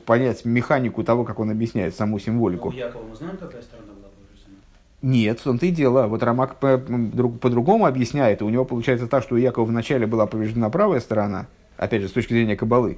понять 0.05 0.45
механику 0.45 1.03
того, 1.03 1.25
как 1.25 1.39
он 1.39 1.51
объясняет 1.51 1.95
саму 1.95 2.17
символику. 2.17 2.71
Ну, 2.71 2.75
у 2.75 2.79
Якова 2.79 3.03
мы 3.03 3.15
знаем, 3.15 3.37
какая 3.37 3.61
сторона 3.61 3.93
была? 3.93 4.09
Нет, 5.03 5.39
в 5.39 5.43
том-то 5.43 5.67
и 5.67 5.69
дело. 5.69 6.07
Вот 6.07 6.23
Рамак 6.23 6.55
по-другому 6.57 7.85
объясняет. 7.85 8.41
У 8.41 8.49
него 8.49 8.65
получается 8.65 9.05
так, 9.05 9.21
что 9.21 9.35
у 9.35 9.37
Якова 9.37 9.65
вначале 9.65 10.07
была 10.07 10.25
повреждена 10.25 10.71
правая 10.71 10.99
сторона, 10.99 11.45
опять 11.77 12.01
же, 12.01 12.07
с 12.07 12.11
точки 12.11 12.33
зрения 12.33 12.55
Кабалы. 12.55 12.97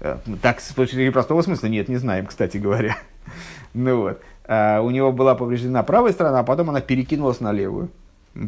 Э, 0.00 0.18
так, 0.42 0.60
с 0.60 0.74
точки 0.74 0.96
зрения 0.96 1.12
простого 1.12 1.40
смысла, 1.40 1.68
нет, 1.68 1.88
не 1.88 1.96
знаем, 1.96 2.26
кстати 2.26 2.58
говоря. 2.58 2.98
ну 3.74 4.02
вот. 4.02 4.20
А 4.48 4.80
у 4.80 4.90
него 4.90 5.12
была 5.12 5.34
повреждена 5.34 5.82
правая 5.82 6.12
сторона, 6.12 6.40
а 6.40 6.44
потом 6.44 6.70
она 6.70 6.80
перекинулась 6.80 7.40
на 7.40 7.52
левую. 7.52 7.88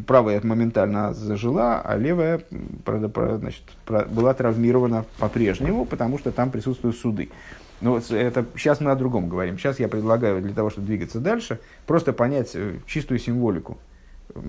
Правая 0.05 0.39
моментально 0.43 1.13
зажила, 1.13 1.81
а 1.81 1.97
левая 1.97 2.41
значит, 2.85 3.63
была 3.87 4.33
травмирована 4.33 5.05
по-прежнему, 5.17 5.85
потому 5.85 6.19
что 6.19 6.31
там 6.31 6.51
присутствуют 6.51 6.95
суды. 6.95 7.29
Но 7.81 7.97
это, 7.97 8.45
сейчас 8.55 8.81
мы 8.81 8.91
о 8.91 8.95
другом 8.95 9.29
говорим. 9.29 9.57
Сейчас 9.57 9.79
я 9.79 9.87
предлагаю 9.87 10.41
для 10.41 10.53
того, 10.53 10.69
чтобы 10.69 10.87
двигаться 10.87 11.19
дальше, 11.19 11.59
просто 11.87 12.13
понять 12.13 12.51
э, 12.53 12.75
чистую 12.85 13.19
символику. 13.19 13.77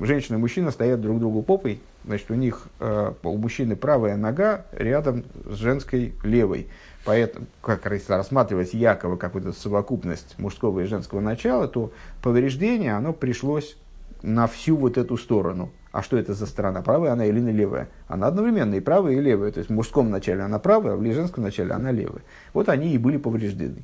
Женщина 0.03 0.37
и 0.37 0.39
мужчина 0.39 0.71
стоят 0.73 1.01
друг 1.01 1.21
другу 1.21 1.43
попой, 1.43 1.81
значит, 2.05 2.31
у 2.31 2.35
них, 2.35 2.67
э, 2.81 3.13
у 3.23 3.37
мужчины 3.39 3.77
правая 3.77 4.17
нога 4.17 4.67
рядом 4.73 5.25
с 5.47 5.57
женской 5.57 6.13
левой. 6.23 6.69
Поэтому, 7.05 7.47
как 7.63 7.87
рассматривать 7.87 8.75
Якова 8.75 9.17
как 9.17 9.35
вот 9.35 9.57
совокупность 9.57 10.39
мужского 10.39 10.81
и 10.81 10.85
женского 10.85 11.21
начала, 11.21 11.67
то 11.67 11.93
повреждение, 12.23 12.95
оно 12.95 13.13
пришлось 13.13 13.77
на 14.23 14.47
всю 14.47 14.77
вот 14.77 14.99
эту 14.99 15.17
сторону. 15.17 15.71
А 15.93 16.03
что 16.03 16.19
это 16.19 16.35
за 16.35 16.47
сторона? 16.47 16.83
Правая 16.83 17.13
она 17.13 17.25
или 17.25 17.41
левая? 17.41 17.89
Она 18.07 18.27
одновременно 18.27 18.75
и 18.75 18.81
правая, 18.81 19.15
и 19.15 19.21
левая. 19.21 19.51
То 19.51 19.59
есть 19.59 19.71
в 19.71 19.73
мужском 19.73 20.11
начале 20.11 20.43
она 20.43 20.59
правая, 20.59 20.93
а 20.93 20.97
в 20.97 21.03
женском 21.03 21.43
начале 21.43 21.73
она 21.73 21.91
левая. 21.91 22.23
Вот 22.53 22.69
они 22.69 22.93
и 22.93 22.99
были 22.99 23.17
повреждены. 23.17 23.83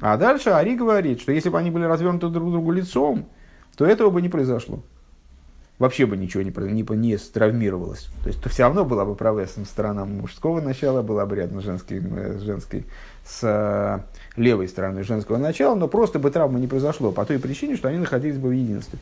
А 0.00 0.16
дальше 0.16 0.50
Ари 0.50 0.74
говорит, 0.74 1.20
что 1.20 1.30
если 1.30 1.48
бы 1.48 1.58
они 1.58 1.70
были 1.70 1.84
развернуты 1.84 2.28
друг 2.28 2.48
к 2.48 2.50
другу 2.50 2.72
лицом, 2.72 3.26
то 3.76 3.86
этого 3.86 4.10
бы 4.10 4.20
не 4.20 4.28
произошло 4.28 4.82
вообще 5.84 6.06
бы 6.06 6.16
ничего 6.16 6.42
не, 6.42 6.50
не, 6.72 6.82
не 6.96 7.16
травмировалось. 7.18 8.08
То 8.22 8.28
есть 8.28 8.42
то 8.42 8.48
все 8.48 8.62
равно 8.62 8.84
была 8.84 9.04
бы 9.04 9.14
правая 9.14 9.46
сторона 9.46 10.06
мужского 10.06 10.60
начала, 10.60 11.02
была 11.02 11.26
бы 11.26 11.36
рядом 11.36 11.60
с 11.60 11.64
женской, 11.64 12.00
с 12.00 12.40
женской 12.40 12.86
с 13.24 13.40
э, 13.42 14.00
левой 14.40 14.66
стороны 14.68 15.02
женского 15.02 15.36
начала, 15.36 15.74
но 15.74 15.86
просто 15.86 16.18
бы 16.18 16.30
травма 16.30 16.58
не 16.58 16.66
произошло 16.66 17.12
по 17.12 17.24
той 17.26 17.38
причине, 17.38 17.76
что 17.76 17.88
они 17.88 17.98
находились 17.98 18.38
бы 18.38 18.48
в 18.48 18.52
единстве. 18.52 18.98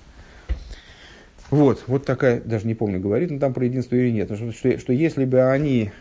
Вот, 1.50 1.84
вот 1.86 2.04
такая, 2.04 2.40
даже 2.40 2.66
не 2.66 2.74
помню, 2.74 2.98
говорит 2.98 3.30
он 3.30 3.38
там 3.38 3.52
про 3.52 3.64
единство 3.64 3.94
или 3.94 4.10
нет, 4.10 4.30
что, 4.34 4.52
что, 4.52 4.78
что 4.78 4.92
если 4.92 5.24
бы 5.24 5.42
они 5.42 5.92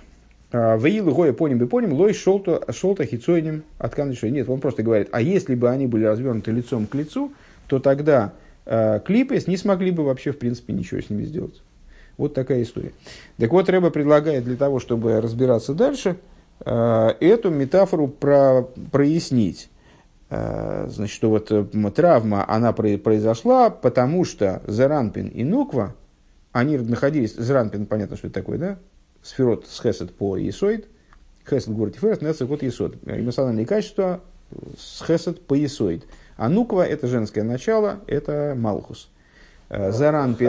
э, 0.52 0.78
Ваилы 0.78 1.14
Гоя 1.14 1.34
поним 1.34 1.60
бы 1.60 1.68
поним, 1.68 1.94
лой 1.94 2.14
шолто 2.14 3.06
хицойним 3.06 3.64
от 3.78 3.96
Нет, 3.98 4.50
он 4.50 4.60
просто 4.60 4.82
говорит, 4.82 5.10
а 5.12 5.22
если 5.22 5.54
бы 5.54 5.70
они 5.70 5.86
были 5.86 6.06
развернуты 6.06 6.52
лицом 6.52 6.88
к 6.88 6.96
лицу, 6.96 7.34
то 7.68 7.80
тогда 7.80 8.34
э, 8.72 9.00
клипес 9.06 9.48
не 9.48 9.58
смогли 9.58 9.92
бы 9.92 10.04
вообще, 10.04 10.32
в 10.32 10.40
принципе, 10.40 10.74
ничего 10.74 11.02
с 11.02 11.10
ними 11.10 11.24
сделать. 11.24 11.62
Вот 12.18 12.34
такая 12.34 12.64
история. 12.64 12.94
Так 13.38 13.52
вот, 13.52 13.70
Рэба 13.70 13.90
предлагает 13.90 14.46
для 14.46 14.56
того, 14.56 14.80
чтобы 14.80 15.20
разбираться 15.20 15.74
дальше, 15.74 16.18
э, 16.64 17.10
эту 17.20 17.50
метафору 17.50 18.08
про, 18.08 18.64
прояснить. 18.92 19.70
Э, 20.30 20.88
значит, 20.90 21.14
что 21.14 21.30
вот 21.30 21.52
травма, 21.96 22.46
она 22.48 22.72
произошла, 22.72 23.70
потому 23.70 24.24
что 24.24 24.62
Заранпин 24.68 25.28
и 25.28 25.44
Нуква, 25.44 25.96
они 26.54 26.78
находились, 26.78 27.36
Заранпин, 27.36 27.86
понятно, 27.86 28.16
что 28.16 28.28
это 28.28 28.36
такое, 28.36 28.58
да? 28.58 28.80
Сферот 29.22 29.68
с 29.68 29.82
Хесед 29.82 30.14
по 30.14 30.38
Есоид, 30.38 30.88
Хесед 31.50 31.76
говорит 31.76 31.96
Тиферес, 31.96 32.22
Нецек 32.22 32.48
вот 32.48 32.64
Есод. 32.64 32.96
Эмоциональные 33.06 33.66
качества 33.66 34.22
с 34.78 35.04
Хесед 35.06 35.46
по 35.46 35.54
Есоид. 35.54 36.06
А 36.42 36.50
нуква– 36.50 36.82
это 36.88 37.06
женское 37.06 37.44
начало, 37.44 38.00
это 38.08 38.56
Малхус. 38.58 39.12
Э, 39.70 39.92
Заранпин. 39.92 40.48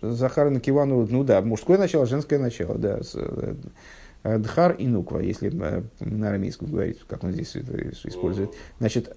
Захар 0.00 0.50
Накива, 0.50 0.84
ну, 0.84 1.04
ну 1.10 1.24
да, 1.24 1.42
мужское 1.42 1.78
начало, 1.78 2.06
женское 2.06 2.38
начало, 2.38 2.78
да. 2.78 3.00
Э, 4.22 4.38
Дхар 4.38 4.74
и 4.74 4.86
Нуква, 4.86 5.18
если 5.18 5.50
э, 5.52 5.82
на 5.98 6.28
арамейском 6.28 6.68
говорить, 6.68 7.00
как 7.08 7.24
он 7.24 7.32
здесь 7.32 7.56
использует. 7.56 8.50
Значит, 8.78 9.12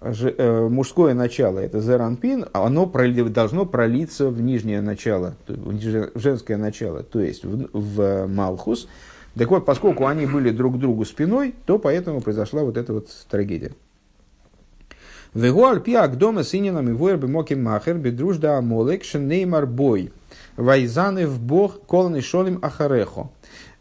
мужское 0.00 1.14
начало 1.14 1.58
это 1.58 1.80
Заранпин, 1.80 2.46
оно 2.52 2.86
должно 2.86 3.66
пролиться 3.66 4.28
в 4.28 4.40
нижнее 4.40 4.82
начало, 4.82 5.34
в 5.48 6.20
женское 6.20 6.56
начало, 6.56 7.02
то 7.02 7.18
есть 7.18 7.44
в, 7.44 7.70
в 7.72 8.26
Малхус. 8.28 8.86
Так 9.36 9.50
вот, 9.50 9.64
поскольку 9.64 10.06
они 10.06 10.26
были 10.26 10.50
друг 10.50 10.76
к 10.76 10.78
другу 10.78 11.04
спиной, 11.04 11.56
то 11.66 11.80
поэтому 11.80 12.20
произошла 12.20 12.62
вот 12.62 12.76
эта 12.76 12.92
вот 12.92 13.08
трагедия. 13.28 13.72
Вегуаль 15.34 15.80
пиак 15.80 16.18
дома 16.18 16.44
сининам 16.44 16.90
и 16.90 16.92
воер 16.92 17.16
бемоки 17.16 17.54
махер 17.54 17.96
бедружда 17.96 18.58
амолек 18.58 19.02
шенеймар 19.02 19.66
бой. 19.66 20.12
Вайзаны 20.56 21.26
в 21.26 21.40
бог 21.40 21.86
колоны 21.86 22.20
шолим 22.20 22.58
ахарехо. 22.60 23.30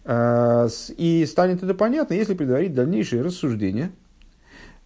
А, 0.05 0.67
и 0.97 1.25
станет 1.25 1.61
это 1.61 1.73
понятно, 1.73 2.13
если 2.13 2.35
предварить 2.35 2.73
дальнейшие 2.73 3.21
рассуждения, 3.21 3.91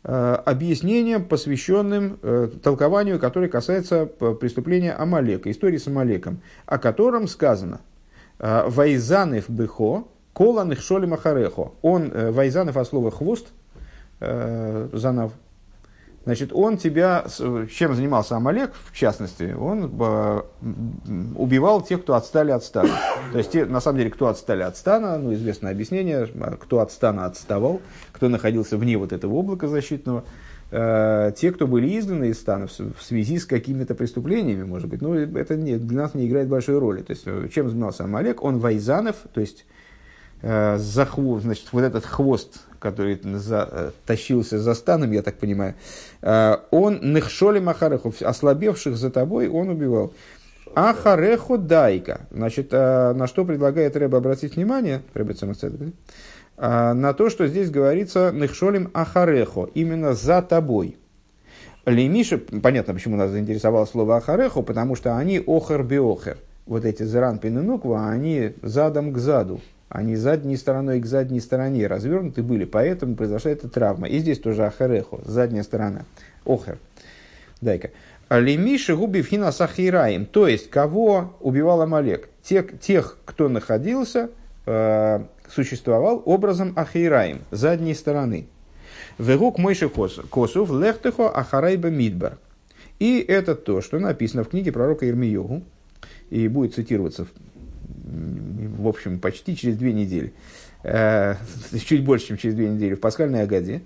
а, 0.03 0.35
объяснением, 0.35 1.25
посвященным 1.25 2.17
э, 2.23 2.49
толкованию, 2.63 3.19
которое 3.19 3.47
касается 3.47 4.07
преступления 4.07 4.93
Амалека, 4.93 5.51
истории 5.51 5.77
с 5.77 5.87
Амалеком, 5.87 6.41
о 6.65 6.79
котором 6.79 7.27
сказано 7.27 7.81
«Вайзанев 8.39 9.49
бехо, 9.49 10.05
коланых 10.33 10.81
шолим 10.81 11.13
ахарехо». 11.13 11.73
Он, 11.81 12.11
э, 12.11 12.31
Вайзанев 12.31 12.75
от 12.75 12.87
слова 12.87 13.11
«хвост», 13.11 13.47
э, 14.19 14.89
занав, 14.93 15.31
Значит, 16.25 16.51
он 16.53 16.77
тебя, 16.77 17.25
чем 17.71 17.93
занимался 17.93 18.35
Амалек, 18.35 18.73
в 18.91 18.97
частности, 18.97 19.55
он 19.57 19.91
э, 19.99 20.41
убивал 21.35 21.83
тех, 21.83 22.01
кто 22.01 22.15
отстали 22.15 22.49
от 22.49 22.63
стана. 22.63 22.89
То 23.31 23.37
есть, 23.37 23.51
те, 23.51 23.65
на 23.65 23.79
самом 23.79 23.99
деле, 23.99 24.09
кто 24.09 24.27
отстали 24.27 24.63
от 24.63 24.75
стана, 24.75 25.19
ну, 25.19 25.33
известное 25.35 25.71
объяснение, 25.71 26.27
кто 26.59 26.79
от 26.79 26.91
стана 26.91 27.25
отставал, 27.25 27.79
кто 28.11 28.27
находился 28.27 28.75
вне 28.77 28.97
вот 28.97 29.13
этого 29.13 29.35
облака 29.35 29.67
защитного, 29.67 30.23
э, 30.71 31.31
те, 31.37 31.51
кто 31.51 31.67
были 31.67 31.99
изгнаны 31.99 32.29
из 32.29 32.39
стана 32.39 32.65
в, 32.65 33.03
связи 33.03 33.37
с 33.37 33.45
какими-то 33.45 33.93
преступлениями, 33.93 34.63
может 34.63 34.89
быть, 34.89 35.03
ну, 35.03 35.13
это 35.13 35.55
не, 35.55 35.77
для 35.77 36.01
нас 36.01 36.15
не 36.15 36.27
играет 36.27 36.47
большой 36.47 36.79
роли. 36.79 37.03
То 37.03 37.11
есть, 37.11 37.23
э, 37.27 37.49
чем 37.53 37.69
занимался 37.69 38.03
Амалек? 38.03 38.43
Он 38.43 38.57
Вайзанов, 38.57 39.15
то 39.31 39.41
есть, 39.41 39.67
за 40.45 41.05
хвост, 41.05 41.43
значит, 41.43 41.69
вот 41.71 41.81
этот 41.81 42.05
хвост 42.05 42.65
который 42.85 43.19
за, 43.23 43.67
э, 43.71 43.91
тащился 44.05 44.59
за 44.59 44.75
станом, 44.75 45.11
я 45.11 45.23
так 45.23 45.37
понимаю, 45.39 45.73
э, 46.21 46.57
он 46.69 46.99
нехшоли 47.13 47.59
махареху, 47.59 48.13
ослабевших 48.21 48.95
за 48.95 49.09
тобой, 49.09 49.47
он 49.47 49.69
убивал. 49.69 50.13
Ахареху 50.75 51.57
дайка. 51.57 52.21
Значит, 52.31 52.67
э, 52.71 53.13
на 53.13 53.25
что 53.25 53.43
предлагает 53.43 53.95
Рэба 53.95 54.19
обратить 54.19 54.55
внимание, 54.55 55.01
Рэба 55.15 55.33
на 56.57 57.13
то, 57.13 57.29
что 57.29 57.47
здесь 57.47 57.69
говорится 57.69 58.31
нехшолим 58.31 58.89
ахареху, 58.93 59.69
именно 59.73 60.13
за 60.13 60.41
тобой. 60.41 60.97
Лемиша, 61.85 62.37
понятно, 62.37 62.93
почему 62.93 63.17
нас 63.17 63.31
заинтересовало 63.31 63.85
слово 63.85 64.17
ахареху, 64.17 64.63
потому 64.63 64.95
что 64.95 65.17
они 65.17 65.43
охар 65.45 65.83
биохер. 65.83 66.37
Вот 66.65 66.85
эти 66.85 67.03
зран 67.03 67.39
пинунуква, 67.39 68.09
они 68.09 68.53
задом 68.61 69.11
к 69.11 69.17
заду, 69.17 69.59
они 69.89 70.15
задней 70.15 70.57
стороной 70.57 70.99
к 70.99 71.05
задней 71.05 71.39
стороне 71.39 71.87
развернуты 71.87 72.43
были, 72.43 72.65
поэтому 72.65 73.15
произошла 73.15 73.51
эта 73.51 73.69
травма. 73.69 74.07
И 74.07 74.19
здесь 74.19 74.39
тоже 74.39 74.65
ахарехо, 74.65 75.19
задняя 75.23 75.63
сторона, 75.63 76.05
охер. 76.45 76.77
Дай-ка. 77.61 77.91
Лемиши 78.29 78.95
губи 78.95 79.21
фина 79.21 79.51
сахираем. 79.51 80.25
То 80.25 80.47
есть, 80.47 80.69
кого 80.69 81.35
убивал 81.39 81.81
Амалек? 81.81 82.29
Тех, 82.41 82.79
тех 82.79 83.17
кто 83.25 83.47
находился, 83.49 84.29
э, 84.65 85.23
существовал 85.49 86.21
образом 86.25 86.73
Ахираем, 86.75 87.41
задней 87.51 87.93
стороны. 87.93 88.47
Вегук 89.17 89.57
мойши 89.59 89.89
косов 89.89 90.71
лехтехо 90.71 91.29
ахарайба 91.29 91.89
мидбар. 91.89 92.37
И 92.99 93.19
это 93.19 93.55
то, 93.55 93.81
что 93.81 93.99
написано 93.99 94.43
в 94.43 94.49
книге 94.49 94.71
пророка 94.71 95.07
Ирмиюгу, 95.07 95.63
и 96.29 96.47
будет 96.47 96.73
цитироваться, 96.73 97.27
в 97.85 98.87
общем, 98.87 99.19
почти 99.19 99.55
через 99.55 99.77
две 99.77 99.93
недели, 99.93 100.33
э, 100.83 101.35
чуть 101.85 102.03
больше, 102.03 102.27
чем 102.27 102.37
через 102.37 102.55
две 102.55 102.69
недели, 102.69 102.95
в 102.95 102.99
пасхальной 102.99 103.43
Агаде, 103.43 103.81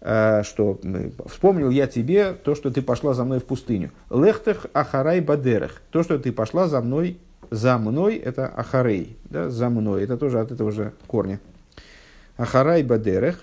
э, 0.00 0.42
что 0.44 0.80
вспомнил 1.26 1.70
я 1.70 1.86
тебе 1.86 2.32
то, 2.32 2.54
что 2.54 2.70
ты 2.70 2.82
пошла 2.82 3.14
за 3.14 3.24
мной 3.24 3.40
в 3.40 3.44
пустыню. 3.44 3.90
Лехтех 4.10 4.66
ахарай 4.72 5.20
бадерех. 5.20 5.82
То, 5.90 6.02
что 6.02 6.18
ты 6.18 6.32
пошла 6.32 6.68
за 6.68 6.80
мной, 6.80 7.18
за 7.50 7.78
мной, 7.78 8.16
это 8.16 8.46
ахарей, 8.46 9.16
да, 9.24 9.50
за 9.50 9.68
мной, 9.68 10.04
это 10.04 10.16
тоже 10.16 10.40
от 10.40 10.50
этого 10.50 10.72
же 10.72 10.92
корня. 11.06 11.40
Ахарай 12.36 12.82
бадерех. 12.82 13.40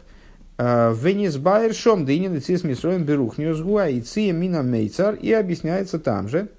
Э, 0.58 0.94
Венис 0.94 1.38
Байер 1.38 1.74
Шом 1.74 2.06
Дынин 2.06 2.42
Цис 2.42 2.64
Мисроем 2.64 3.04
Берухниус 3.04 3.62
Гуа 3.62 3.88
и 3.88 4.02
Ция 4.02 4.34
Мина 4.34 4.64
Мейцар. 4.64 5.16
И 5.16 5.32
объясняется 5.32 6.00
там 6.00 6.28
же, 6.28 6.50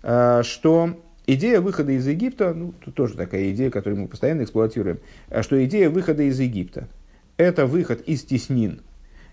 что 0.00 0.94
идея 1.28 1.60
выхода 1.60 1.92
из 1.92 2.06
Египта, 2.06 2.52
ну, 2.52 2.74
тут 2.84 2.94
тоже 2.94 3.14
такая 3.14 3.50
идея, 3.52 3.70
которую 3.70 4.02
мы 4.02 4.08
постоянно 4.08 4.42
эксплуатируем, 4.42 4.98
что 5.42 5.64
идея 5.64 5.90
выхода 5.90 6.24
из 6.24 6.40
Египта– 6.40 6.88
это 7.36 7.66
выход 7.66 8.02
из 8.06 8.24
теснин, 8.24 8.80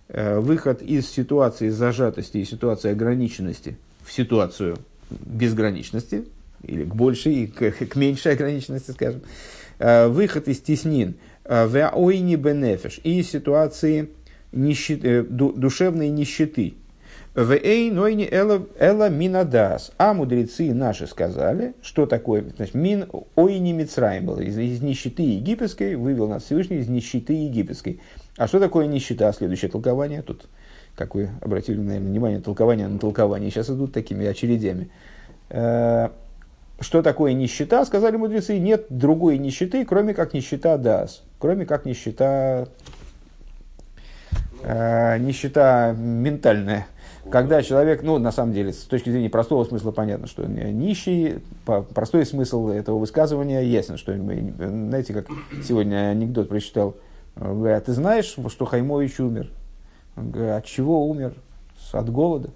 Э, 0.07 0.39
выход 0.39 0.83
из 0.83 1.09
ситуации 1.09 1.69
зажатости 1.69 2.37
и 2.37 2.45
ситуации 2.45 2.91
ограниченности 2.91 3.75
в 4.03 4.11
ситуацию 4.11 4.77
безграничности, 5.09 6.25
или 6.61 6.83
к 6.83 6.93
большей, 6.93 7.47
к, 7.47 7.71
к 7.71 7.95
меньшей 7.95 8.33
ограниченности, 8.33 8.91
скажем, 8.91 9.21
э, 9.79 10.07
выход 10.07 10.47
из 10.47 10.59
теснин 10.59 11.15
э, 11.43 11.65
в 11.65 11.91
ойни 11.95 12.35
бенефиш 12.35 12.99
и 13.03 13.23
ситуации 13.23 14.09
нищеты, 14.51 15.23
душевной 15.23 16.09
нищеты. 16.09 16.75
В 17.35 17.51
эй 17.51 17.91
нойни 17.91 18.25
эла 18.31 19.09
минадас. 19.09 19.91
А 19.97 20.13
мудрецы 20.13 20.73
наши 20.73 21.05
сказали, 21.05 21.73
что 21.81 22.05
такое, 22.05 22.45
значит, 22.55 22.75
мин 22.75 23.09
ойни 23.35 23.73
мицраим 23.73 24.27
был, 24.27 24.39
из, 24.39 24.57
из 24.57 24.81
нищеты 24.81 25.23
египетской, 25.23 25.95
вывел 25.95 26.29
нас 26.29 26.43
Всевышний 26.43 26.77
из 26.77 26.87
нищеты 26.87 27.33
египетской. 27.33 27.99
А 28.37 28.47
что 28.47 28.61
такое 28.61 28.87
нищета? 28.87 29.33
Следующее 29.33 29.69
толкование. 29.69 30.21
Тут, 30.21 30.47
как 30.95 31.13
вы 31.13 31.29
обратили, 31.41 31.77
наверное, 31.77 32.07
внимание, 32.07 32.39
толкование 32.39 32.87
на 32.87 32.99
толкование. 32.99 33.51
Сейчас 33.51 33.69
идут 33.69 33.91
такими 33.91 34.25
очередями. 34.25 34.89
Э, 35.49 36.11
что 36.79 37.01
такое 37.01 37.33
нищета? 37.33 37.83
Сказали 37.83 38.15
мудрецы, 38.15 38.57
нет 38.59 38.85
другой 38.89 39.39
нищеты, 39.39 39.83
кроме 39.83 40.13
как 40.13 40.33
нищета 40.33 40.77
дас. 40.77 41.21
Кроме 41.39 41.65
как 41.65 41.83
нищета, 41.83 42.69
э, 44.63 45.17
нищета 45.17 45.93
ментальная. 45.97 46.87
Когда 47.31 47.63
человек, 47.63 48.03
ну, 48.03 48.19
на 48.19 48.31
самом 48.31 48.53
деле, 48.53 48.71
с 48.71 48.83
точки 48.83 49.09
зрения 49.09 49.29
простого 49.29 49.63
смысла 49.63 49.91
понятно, 49.91 50.27
что 50.27 50.45
нищий, 50.45 51.39
простой 51.65 52.25
смысл 52.25 52.69
этого 52.69 52.99
высказывания 52.99 53.61
ясно, 53.61 53.97
что, 53.97 54.15
знаете, 54.15 55.13
как 55.13 55.27
сегодня 55.63 56.09
анекдот 56.09 56.49
прочитал, 56.49 56.95
а 57.35 57.79
ты 57.81 57.93
знаешь, 57.93 58.35
что 58.47 58.65
Хаймович 58.65 59.19
умер? 59.19 59.49
Он 60.15 60.31
говорит, 60.31 60.53
от 60.53 60.65
чего 60.65 61.07
умер? 61.07 61.33
От 61.91 62.09
голода. 62.09 62.49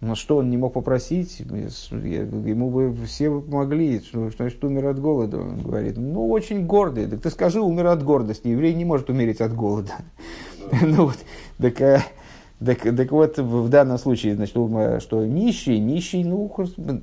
Ну 0.00 0.16
что, 0.16 0.36
он 0.38 0.50
не 0.50 0.58
мог 0.58 0.74
попросить? 0.74 1.40
Ему 1.40 2.70
бы 2.70 2.94
все 3.06 3.40
помогли. 3.40 4.00
Что, 4.00 4.28
значит, 4.30 4.62
умер 4.62 4.88
от 4.88 5.00
голода? 5.00 5.38
Он 5.38 5.62
говорит, 5.62 5.96
ну, 5.96 6.28
очень 6.28 6.66
гордый. 6.66 7.06
Так 7.06 7.22
ты 7.22 7.30
скажи, 7.30 7.60
умер 7.60 7.86
от 7.86 8.02
гордости. 8.02 8.48
Еврей 8.48 8.74
не 8.74 8.84
может 8.84 9.08
умереть 9.08 9.40
от 9.40 9.54
голода. 9.54 9.92
Ну 10.82 11.06
вот, 11.06 11.18
так 11.58 11.80
э, 11.82 12.02
так, 12.64 12.96
так 12.96 13.12
вот, 13.12 13.38
в 13.38 13.68
данном 13.68 13.98
случае, 13.98 14.34
значит, 14.34 14.52
что 15.02 15.26
нищий, 15.26 15.78
нищий, 15.78 16.24
ну, 16.24 16.52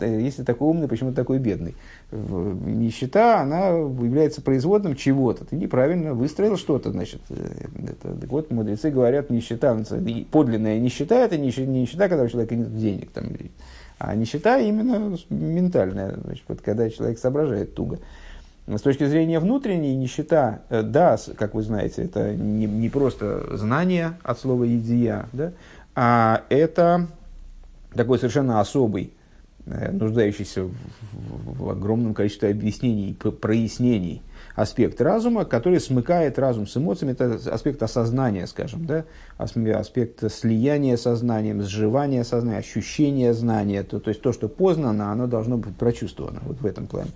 если 0.02 0.44
такой 0.44 0.70
умный, 0.70 0.88
почему 0.88 1.14
такой 1.14 1.40
бедный? 1.40 1.76
Нищета, 2.12 3.42
она 3.42 3.68
является 3.70 4.42
производным 4.42 4.96
чего-то. 4.96 5.46
Ты 5.46 5.56
неправильно 5.56 6.14
выстроил 6.14 6.58
что-то, 6.58 6.92
значит. 6.92 7.22
Э, 7.30 7.68
это, 7.88 8.14
так 8.20 8.30
вот, 8.30 8.52
мудрецы 8.52 8.92
говорят, 8.92 9.30
нищета, 9.30 9.78
подлинная 10.32 10.80
нищета, 10.80 11.16
это 11.16 11.38
нищета, 11.38 11.70
нищета 11.70 12.10
когда 12.10 12.24
у 12.24 12.28
человека 12.28 12.56
нет 12.56 12.78
денег. 12.78 13.12
Там, 13.12 13.26
а 13.98 14.16
нищета 14.16 14.58
именно 14.58 15.16
ментальная, 15.30 16.16
значит, 16.24 16.44
вот, 16.48 16.62
когда 16.62 16.90
человек 16.90 17.20
соображает 17.20 17.76
туго. 17.76 18.00
С 18.78 18.82
точки 18.82 19.06
зрения 19.06 19.40
внутренней, 19.40 19.96
нищета, 19.96 20.62
э, 20.70 20.82
да, 20.82 21.18
как 21.36 21.54
вы 21.54 21.62
знаете, 21.62 22.04
это 22.04 22.34
не, 22.34 22.66
не 22.66 22.90
просто 22.90 23.58
знание 23.58 24.18
от 24.24 24.40
слова 24.40 24.64
«идия», 24.64 25.28
да, 25.34 25.52
а 25.94 26.44
это 26.50 27.08
такой 27.94 28.18
совершенно 28.18 28.62
особый, 28.62 29.12
э, 29.66 29.92
нуждающийся 29.92 30.64
в, 30.64 30.72
в, 30.72 31.64
в 31.66 31.70
огромном 31.70 32.14
количестве 32.14 32.50
объяснений, 32.50 33.14
прояснений 33.14 34.22
аспект 34.56 35.02
разума, 35.02 35.46
который 35.46 35.80
смыкает 35.80 36.40
разум 36.40 36.68
с 36.68 36.78
эмоциями, 36.78 37.14
это 37.14 37.40
аспект 37.54 37.82
осознания, 37.84 38.48
скажем, 38.48 38.86
да, 38.86 39.06
аспект 39.38 40.32
слияния 40.32 40.98
сознанием, 40.98 41.62
сживания 41.62 42.24
сознания, 42.24 42.60
ощущения 42.60 43.34
знания, 43.34 43.84
то, 43.84 44.00
то 44.00 44.10
есть 44.10 44.22
то, 44.22 44.34
что 44.34 44.48
познано, 44.48 45.12
оно 45.12 45.28
должно 45.28 45.58
быть 45.58 45.76
прочувствовано, 45.76 46.40
вот 46.44 46.62
в 46.62 46.66
этом 46.66 46.88
плане. 46.88 47.12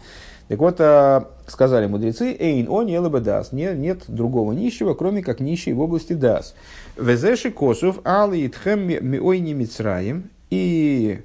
Так 0.48 0.60
вот, 0.60 0.76
а, 0.80 1.30
сказали 1.48 1.88
мудрецы, 1.88 2.36
«Эйн 2.38 2.70
он 2.70 2.86
елабе 2.86 3.20
дас». 3.20 3.52
Нет, 3.52 3.78
нет 3.78 4.04
другого 4.08 4.54
нищего, 4.54 4.94
кроме 4.94 5.24
как 5.24 5.40
нищий 5.40 5.74
в 5.74 5.80
области 5.80 6.14
дас. 6.14 6.54
«Везеши 6.98 7.50
косов 7.50 8.00
али 8.04 8.46
итхем 8.46 8.88
миойни 8.88 9.54
мицраем». 9.54 10.30
И 10.52 11.22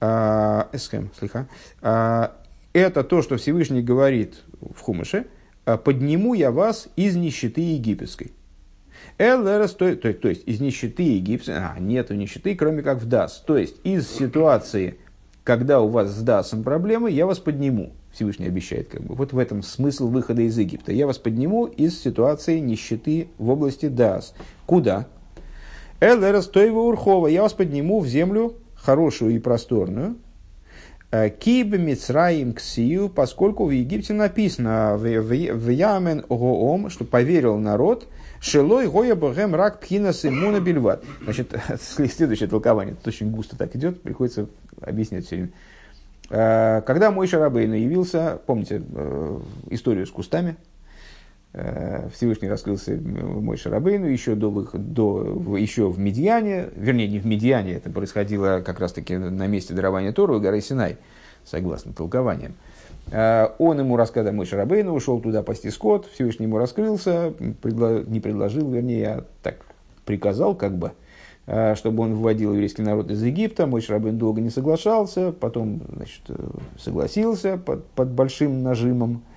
а, 0.00 0.68
эсхем, 0.72 1.10
слыха, 1.18 1.46
а, 1.80 2.32
это 2.72 3.04
то, 3.04 3.22
что 3.22 3.36
Всевышний 3.36 3.82
говорит 3.82 4.42
в 4.60 4.80
Хумыше, 4.80 5.26
«Подниму 5.84 6.34
я 6.34 6.50
вас 6.50 6.88
из 6.96 7.16
нищеты 7.16 7.60
египетской». 7.60 8.32
ЛРС, 9.18 9.72
то, 9.72 9.96
то, 9.96 10.12
то 10.12 10.28
есть 10.28 10.42
из 10.46 10.60
нищеты 10.60 11.02
египетской, 11.02 11.56
а, 11.56 11.76
нету 11.78 12.14
нищеты, 12.14 12.54
кроме 12.54 12.82
как 12.82 13.00
в 13.00 13.06
ДАС. 13.06 13.42
То 13.46 13.56
есть 13.56 13.76
из 13.82 14.08
ситуации, 14.08 14.98
когда 15.44 15.80
у 15.80 15.88
вас 15.88 16.10
с 16.10 16.22
ДАСом 16.22 16.62
проблемы, 16.62 17.10
я 17.10 17.26
вас 17.26 17.38
подниму. 17.38 17.92
Всевышний 18.12 18.46
обещает, 18.46 18.88
как 18.88 19.02
бы. 19.02 19.14
Вот 19.14 19.32
в 19.32 19.38
этом 19.38 19.62
смысл 19.62 20.08
выхода 20.08 20.42
из 20.42 20.56
Египта. 20.56 20.92
Я 20.92 21.06
вас 21.06 21.18
подниму 21.18 21.66
из 21.66 22.00
ситуации 22.00 22.58
нищеты 22.60 23.28
в 23.36 23.50
области 23.50 23.88
Дас. 23.88 24.34
Куда? 24.64 25.06
Элера 26.00 26.40
Стоева 26.40 26.80
Урхова. 26.80 27.26
Я 27.26 27.42
вас 27.42 27.52
подниму 27.52 28.00
в 28.00 28.06
землю 28.06 28.56
хорошую 28.74 29.34
и 29.34 29.38
просторную. 29.38 30.16
Э, 31.16 31.30
Киб 31.30 31.78
Мицраим 31.78 32.52
Ксию, 32.52 33.08
поскольку 33.08 33.64
в 33.64 33.70
Египте 33.70 34.12
написано 34.12 34.96
в 34.96 35.70
Ямен 35.70 36.24
Гоом, 36.28 36.90
что 36.90 37.04
поверил 37.04 37.56
народ, 37.58 38.06
Шелой 38.40 38.88
Гоя 38.88 39.14
Богем 39.14 39.54
Рак 39.54 39.80
Пхина 39.80 40.12
Симуна 40.12 40.60
Бельват. 40.60 41.02
Значит, 41.22 41.54
следующее 41.80 42.48
толкование, 42.48 42.96
это 42.98 43.08
очень 43.08 43.30
густо 43.30 43.56
так 43.56 43.74
идет, 43.76 44.02
приходится 44.02 44.46
объяснять 44.80 45.26
все 45.26 45.36
время. 45.36 45.50
Э, 46.28 46.82
когда 46.82 47.10
мой 47.10 47.26
Шарабейн 47.26 47.72
явился, 47.72 48.38
помните 48.44 48.82
э, 48.86 49.40
историю 49.70 50.06
с 50.06 50.10
кустами, 50.10 50.56
Всевышний 52.14 52.48
раскрылся 52.48 52.92
мой 52.96 53.56
Шарабейну 53.56 54.06
еще, 54.06 54.34
до, 54.34 54.50
выход, 54.50 54.92
до, 54.92 55.56
еще 55.56 55.88
в 55.88 55.98
Медиане, 55.98 56.66
вернее, 56.76 57.08
не 57.08 57.18
в 57.18 57.26
Медиане, 57.26 57.74
это 57.74 57.88
происходило 57.88 58.62
как 58.64 58.78
раз-таки 58.78 59.16
на 59.16 59.46
месте 59.46 59.72
дарования 59.72 60.12
Тору 60.12 60.38
горы 60.38 60.60
Синай, 60.60 60.98
согласно 61.44 61.94
толкованиям. 61.94 62.54
Он 63.10 63.78
ему 63.78 63.96
рассказал, 63.96 64.34
мой 64.34 64.44
Шарабейну 64.44 64.92
ушел 64.92 65.18
туда 65.20 65.42
пасти 65.42 65.70
скот, 65.70 66.06
Всевышний 66.12 66.44
ему 66.44 66.58
раскрылся, 66.58 67.32
предло, 67.62 68.02
не 68.02 68.20
предложил, 68.20 68.70
вернее, 68.70 69.08
а 69.08 69.24
так 69.42 69.56
приказал 70.04 70.54
как 70.54 70.76
бы– 70.76 70.92
Э, 71.48 71.76
чтобы 71.76 72.02
он 72.02 72.14
вводил 72.16 72.52
еврейский 72.52 72.82
народ 72.82 73.08
из 73.10 73.22
Египта. 73.22 73.66
Мой 73.66 73.80
Шрабин 73.80 74.18
долго 74.18 74.40
не 74.40 74.50
соглашался, 74.50 75.30
потом 75.30 75.80
значит, 75.94 76.22
э, 76.28 76.34
согласился 76.76 77.56
под, 77.56 77.86
под 77.90 78.10
большим 78.10 78.64
нажимом 78.64 79.22
э, 79.22 79.35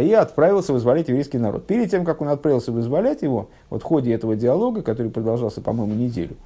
и 0.00 0.12
отправился 0.12 0.72
вызволять 0.72 1.08
еврейский 1.08 1.38
народ. 1.38 1.66
Перед 1.66 1.90
тем, 1.90 2.04
как 2.04 2.22
он 2.22 2.28
отправился 2.28 2.72
вызволять 2.72 3.22
его, 3.22 3.50
вот 3.68 3.82
в 3.82 3.84
ходе 3.84 4.14
этого 4.14 4.34
диалога, 4.34 4.82
который 4.82 5.10
продолжался, 5.10 5.60
по-моему, 5.60 5.94
неделю, 5.94 6.36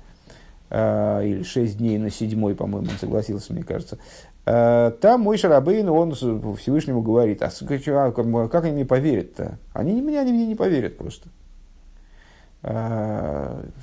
или 0.70 1.42
шесть 1.44 1.78
дней 1.78 1.98
на 1.98 2.10
седьмой, 2.10 2.54
по-моему, 2.54 2.88
он 2.90 2.98
согласился, 2.98 3.52
мне 3.52 3.62
кажется, 3.62 3.98
там 4.44 5.20
мой 5.20 5.38
Шарабейн, 5.38 5.88
он 5.88 6.14
Всевышнему 6.14 7.00
говорит, 7.02 7.42
а, 7.42 7.50
а 7.50 8.48
как 8.48 8.64
они 8.64 8.74
мне 8.74 8.84
поверят-то? 8.84 9.58
Они 9.72 10.00
меня, 10.00 10.22
они 10.22 10.32
мне 10.32 10.46
не 10.46 10.54
поверят 10.54 10.96
просто. 10.96 11.28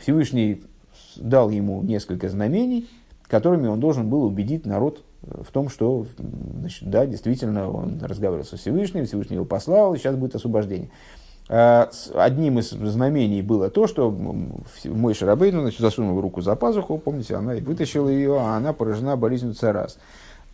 Всевышний 0.02 0.64
дал 1.16 1.50
ему 1.50 1.82
несколько 1.82 2.28
знамений, 2.30 2.90
которыми 3.28 3.68
он 3.68 3.80
должен 3.80 4.10
был 4.10 4.24
убедить 4.24 4.66
народ 4.66 5.04
в 5.28 5.52
том, 5.52 5.70
что 5.70 6.06
значит, 6.60 6.90
да, 6.90 7.06
действительно 7.06 7.70
он 7.70 8.00
разговаривал 8.02 8.46
со 8.46 8.58
Всевышним, 8.58 9.06
Всевышний 9.06 9.36
его 9.36 9.46
послал, 9.46 9.94
и 9.94 9.98
сейчас 9.98 10.16
будет 10.16 10.36
освобождение. 10.36 10.90
А, 11.48 11.90
одним 12.16 12.60
из 12.60 12.72
знамений 12.72 13.42
было 13.42 13.70
то, 13.70 13.88
что 13.88 14.10
мой 14.86 15.14
Шарабейн 15.14 15.60
значит, 15.60 15.80
засунул 15.80 16.20
руку 16.22 16.42
за 16.42 16.56
пазуху, 16.56 16.98
помните, 16.98 17.36
она 17.36 17.54
вытащила 17.56 18.10
ее, 18.10 18.40
а 18.40 18.58
она 18.58 18.74
поражена 18.74 19.16
болезнью 19.16 19.54
царас. 19.54 19.98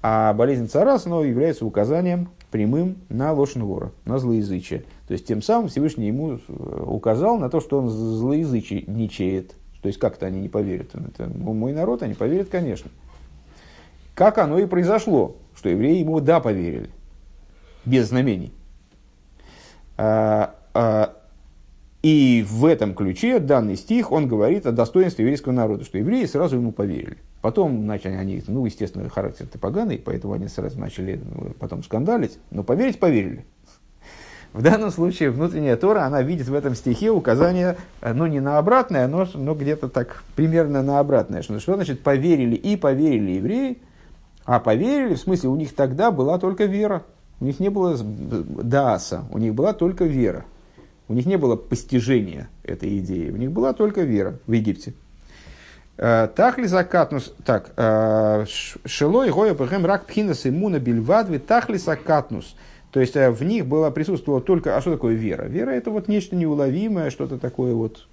А 0.03 0.33
болезнь 0.33 0.67
царас 0.67 1.05
она 1.05 1.21
является 1.21 1.65
указанием 1.65 2.29
прямым 2.49 2.97
на 3.09 3.31
ложь 3.31 3.55
вора, 3.55 3.91
на 4.05 4.17
злоязычие. 4.17 4.83
То 5.07 5.13
есть 5.13 5.27
тем 5.27 5.41
самым 5.41 5.69
Всевышний 5.69 6.07
ему 6.07 6.39
э, 6.47 6.83
указал 6.87 7.37
на 7.37 7.49
то, 7.49 7.61
что 7.61 7.77
он 7.77 7.89
злоязычничает. 7.89 9.55
То 9.81 9.87
есть 9.87 9.99
как-то 9.99 10.25
они 10.25 10.41
не 10.41 10.49
поверят. 10.49 10.89
Это 10.95 11.29
мой 11.29 11.71
народ, 11.71 12.03
они 12.03 12.15
поверят, 12.15 12.49
конечно. 12.49 12.89
Как 14.21 14.37
оно 14.37 14.59
и 14.59 14.67
произошло, 14.67 15.37
что 15.55 15.69
евреи 15.69 15.97
ему 15.97 16.19
да 16.19 16.39
поверили, 16.39 16.91
без 17.85 18.09
знамений. 18.09 18.53
А, 19.97 20.53
а, 20.75 21.17
и 22.03 22.45
в 22.47 22.65
этом 22.65 22.93
ключе 22.93 23.39
данный 23.39 23.75
стих, 23.75 24.11
он 24.11 24.27
говорит 24.27 24.67
о 24.67 24.71
достоинстве 24.71 25.25
еврейского 25.25 25.53
народа, 25.53 25.85
что 25.85 25.97
евреи 25.97 26.25
сразу 26.25 26.57
ему 26.57 26.71
поверили. 26.71 27.17
Потом 27.41 27.87
начали 27.87 28.13
они, 28.13 28.43
ну, 28.45 28.63
естественно, 28.63 29.09
характер-то 29.09 29.57
поганый, 29.57 29.97
поэтому 29.97 30.33
они 30.33 30.49
сразу 30.49 30.79
начали 30.79 31.19
ну, 31.19 31.53
потом 31.57 31.81
скандалить, 31.81 32.37
но 32.51 32.61
поверить 32.61 32.99
поверили. 32.99 33.43
В 34.53 34.61
данном 34.61 34.91
случае 34.91 35.31
внутренняя 35.31 35.77
Тора, 35.77 36.03
она 36.03 36.21
видит 36.21 36.47
в 36.47 36.53
этом 36.53 36.75
стихе 36.75 37.09
указание, 37.09 37.75
ну, 38.03 38.27
не 38.27 38.39
на 38.39 38.59
обратное, 38.59 39.07
но, 39.07 39.27
но 39.33 39.55
где-то 39.55 39.89
так 39.89 40.23
примерно 40.35 40.83
на 40.83 40.99
обратное. 40.99 41.41
Что, 41.41 41.59
что 41.59 41.73
значит 41.73 42.03
поверили 42.03 42.53
и 42.53 42.75
поверили 42.75 43.31
евреи, 43.31 43.81
а 44.45 44.59
поверили, 44.59 45.15
в 45.15 45.19
смысле, 45.19 45.49
у 45.49 45.55
них 45.55 45.75
тогда 45.75 46.11
была 46.11 46.39
только 46.39 46.65
вера. 46.65 47.03
У 47.39 47.45
них 47.45 47.59
не 47.59 47.69
было 47.69 47.97
дааса, 47.97 49.25
у 49.31 49.37
них 49.37 49.53
была 49.55 49.73
только 49.73 50.05
вера. 50.05 50.45
У 51.07 51.13
них 51.13 51.25
не 51.25 51.37
было 51.37 51.55
постижения 51.55 52.49
этой 52.63 52.99
идеи, 52.99 53.31
у 53.31 53.35
них 53.35 53.51
была 53.51 53.73
только 53.73 54.01
вера 54.01 54.39
в 54.47 54.51
Египте. 54.51 54.93
Э, 55.97 56.27
так 56.33 56.57
ли 56.57 56.67
закатнус, 56.67 57.33
так, 57.45 57.73
э, 57.75 58.45
шелой 58.85 59.29
гоя 59.29 59.53
пэхэм 59.53 59.85
рак 59.85 60.05
пхинас 60.05 60.45
иммуна 60.45 60.79
бельвадви, 60.79 61.37
так 61.37 61.69
ли 61.69 61.77
закатнус. 61.77 62.55
То 62.91 62.99
есть 62.99 63.15
э, 63.15 63.29
в 63.29 63.43
них 63.43 63.65
было, 63.65 63.89
присутствовала 63.89 64.41
только, 64.41 64.77
а 64.77 64.81
что 64.81 64.93
такое 64.93 65.15
вера? 65.15 65.43
Вера 65.43 65.71
это 65.71 65.91
вот 65.91 66.07
нечто 66.07 66.35
неуловимое, 66.35 67.09
что-то 67.09 67.37
такое 67.37 67.73
вот, 67.73 68.07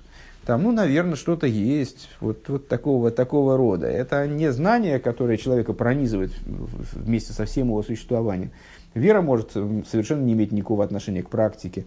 там, 0.49 0.63
ну, 0.63 0.73
наверное, 0.73 1.17
что-то 1.17 1.47
есть, 1.47 2.09
вот, 2.21 2.49
вот 2.49 2.69
такого, 2.69 3.11
такого 3.11 3.59
рода. 3.59 3.87
Это 3.87 4.27
не 4.27 4.51
знание, 4.51 4.99
которое 4.99 5.37
человека 5.37 5.75
пронизывает 5.75 6.33
вместе 6.47 7.35
со 7.35 7.45
всем 7.45 7.67
его 7.67 7.83
существованием. 7.83 8.51
Вера 8.95 9.21
может 9.21 9.53
совершенно 9.53 10.23
не 10.23 10.33
иметь 10.33 10.51
никакого 10.51 10.83
отношения 10.85 11.23
к 11.23 11.29
практике. 11.29 11.85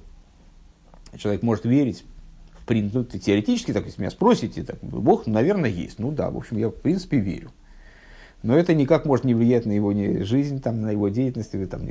Человек 1.17 1.41
может 1.41 1.65
верить, 1.65 2.06
в 2.54 2.67
принципе, 2.67 3.00
ну, 3.00 3.04
теоретически, 3.04 3.74
так, 3.74 3.86
если 3.86 4.00
меня 4.00 4.12
спросите, 4.12 4.62
так, 4.62 4.78
Бог, 4.84 5.26
наверное, 5.26 5.71
есть. 5.71 5.97
Ну 5.97 6.12
да, 6.12 6.30
в 6.30 6.38
общем, 6.38 6.60
я 6.60 6.69
в 6.69 6.76
принципе 6.76 7.17
верю. 7.17 7.50
Но 8.43 8.58
это 8.58 8.73
никак 8.73 9.06
может 9.06 9.23
не 9.23 9.36
влиять 9.36 9.65
на 9.65 9.71
его 9.71 9.93
жизнь, 10.23 10.62
там, 10.62 10.82
на 10.82 10.91
его 10.91 11.10
деятельность 11.10 11.54
или 11.54 11.65
там, 11.65 11.82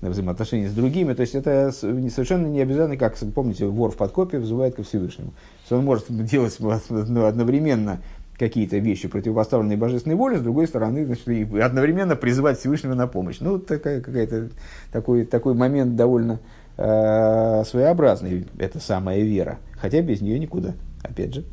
на 0.00 0.10
взаимоотношения 0.10 0.68
с 0.68 0.72
другими. 0.72 1.14
То 1.14 1.22
есть 1.22 1.34
это 1.34 1.70
совершенно 1.72 2.46
не 2.46 2.60
обязательно, 2.60 2.96
как, 2.96 3.16
помните, 3.34 3.66
вор 3.66 3.92
в 3.92 3.96
подкопе 3.96 4.38
взывает 4.38 4.74
ко 4.74 4.82
Всевышнему. 4.82 5.32
Что 5.66 5.78
он 5.78 5.84
может 5.84 6.06
делать 6.08 6.56
ну, 6.58 7.26
одновременно 7.26 8.00
какие-то 8.38 8.78
вещи, 8.78 9.08
противопоставленные 9.08 9.76
божественной 9.76 10.16
воле, 10.16 10.38
с 10.38 10.42
другой 10.42 10.68
стороны, 10.68 11.04
значит, 11.04 11.28
и 11.28 11.58
одновременно 11.58 12.16
призывать 12.16 12.58
Всевышнего 12.58 12.94
на 12.94 13.06
помощь. 13.06 13.38
Ну, 13.40 13.58
такая, 13.58 14.00
какая-то, 14.00 14.50
такой, 14.92 15.24
такой 15.24 15.54
момент 15.54 15.96
довольно 15.96 16.40
э, 16.76 17.64
своеобразный, 17.64 18.46
это 18.58 18.78
самая 18.78 19.20
вера. 19.20 19.58
Хотя 19.80 20.00
без 20.02 20.20
нее 20.20 20.38
никуда, 20.38 20.74
опять 21.02 21.34
же. 21.34 21.44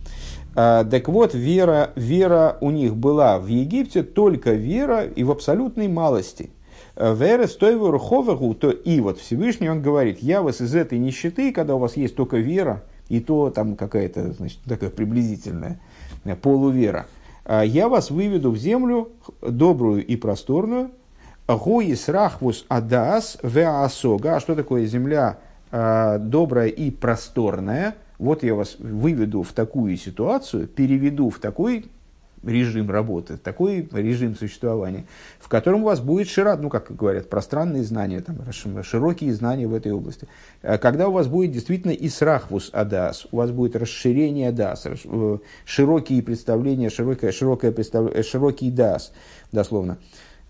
А, 0.56 0.86
так 0.86 1.10
вот, 1.10 1.34
вера, 1.34 1.92
вера 1.96 2.58
у 2.62 2.72
них 2.72 2.96
была 2.96 3.40
в 3.40 3.48
Египте 3.48 4.04
только 4.04 4.54
вера 4.54 5.04
и 5.04 5.24
в 5.24 5.32
абсолютной 5.32 5.90
малости. 5.90 6.50
Э, 6.96 7.14
вера 7.14 7.48
стоеву 7.48 7.92
руховаху, 7.92 8.54
то 8.54 8.72
и 8.72 9.02
вот 9.02 9.20
Всевышний 9.20 9.70
он 9.70 9.82
говорит, 9.82 10.20
я 10.20 10.42
вас 10.42 10.62
из 10.62 10.74
этой 10.74 10.98
нищеты, 10.98 11.52
когда 11.52 11.76
у 11.76 11.80
вас 11.80 11.98
есть 11.98 12.16
только 12.16 12.38
вера, 12.38 12.84
и 13.10 13.20
то 13.20 13.50
там 13.50 13.76
какая-то, 13.76 14.32
значит, 14.32 14.60
такая 14.66 14.90
приблизительная 14.90 15.80
э, 16.24 16.36
полувера, 16.36 17.08
«А 17.44 17.64
я 17.64 17.90
вас 17.90 18.10
выведу 18.10 18.52
в 18.52 18.58
землю 18.58 19.10
добрую 19.42 20.06
и 20.06 20.16
просторную, 20.16 20.92
Гуис 21.48 22.10
рахвус 22.10 22.66
адас 22.70 23.38
веасога. 23.44 24.38
А 24.38 24.40
что 24.40 24.56
такое 24.56 24.88
земля 24.88 25.38
добрая 25.72 26.70
и 26.70 26.90
просторная? 26.90 27.94
Вот 28.18 28.44
я 28.44 28.56
вас 28.56 28.78
выведу 28.80 29.44
в 29.44 29.52
такую 29.54 29.98
ситуацию, 29.98 30.68
переведу 30.68 31.30
в 31.30 31.40
такой 31.40 31.86
режим 32.46 32.90
работы, 32.92 33.38
такой 33.38 33.90
режим 33.92 34.36
существования, 34.36 35.06
в 35.40 35.50
котором 35.50 35.82
у 35.82 35.86
вас 35.86 36.00
будет 36.00 36.28
широт, 36.28 36.62
ну, 36.62 36.70
как 36.70 36.96
говорят, 36.96 37.30
пространные 37.30 37.84
знания, 37.84 38.22
там, 38.22 38.38
широкие 38.84 39.34
знания 39.34 39.68
в 39.68 39.74
этой 39.74 39.92
области. 39.92 40.28
Э, 40.62 40.78
когда 40.78 41.08
у 41.08 41.12
вас 41.12 41.28
будет 41.28 41.52
действительно 41.52 41.92
исрахвус 41.92 42.70
адас, 42.72 43.28
у 43.32 43.38
вас 43.38 43.52
будет 43.52 43.76
расширение 43.76 44.52
дас, 44.52 44.86
э, 44.86 45.38
широкие 45.66 46.22
представления, 46.22 46.90
широкое, 46.90 47.32
широкое 47.32 47.72
представ... 47.72 48.12
Э, 48.14 48.24
широкий 48.24 48.70
дас, 48.70 49.12
дословно. 49.52 49.98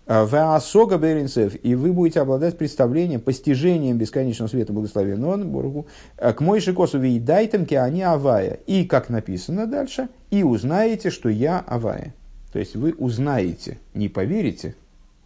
Ваасога 0.06 0.98
Беринцев, 0.98 1.54
и 1.62 1.74
вы 1.74 1.92
будете 1.92 2.20
обладать 2.20 2.56
представлением, 2.56 3.20
постижением 3.20 3.98
бесконечного 3.98 4.48
света 4.48 4.72
благословенного 4.72 5.36
Богу, 5.36 5.86
к 6.16 6.40
Мойши 6.40 6.72
Косу 6.72 6.98
Вейдайтем 6.98 7.66
они 7.76 8.02
Авая. 8.02 8.58
И, 8.66 8.84
как 8.84 9.08
написано 9.08 9.66
дальше, 9.66 10.08
и 10.30 10.44
узнаете, 10.44 11.10
что 11.10 11.28
я 11.28 11.58
Авая. 11.58 12.14
То 12.52 12.60
есть 12.60 12.76
вы 12.76 12.94
узнаете, 12.96 13.78
не 13.94 14.08
поверите, 14.08 14.76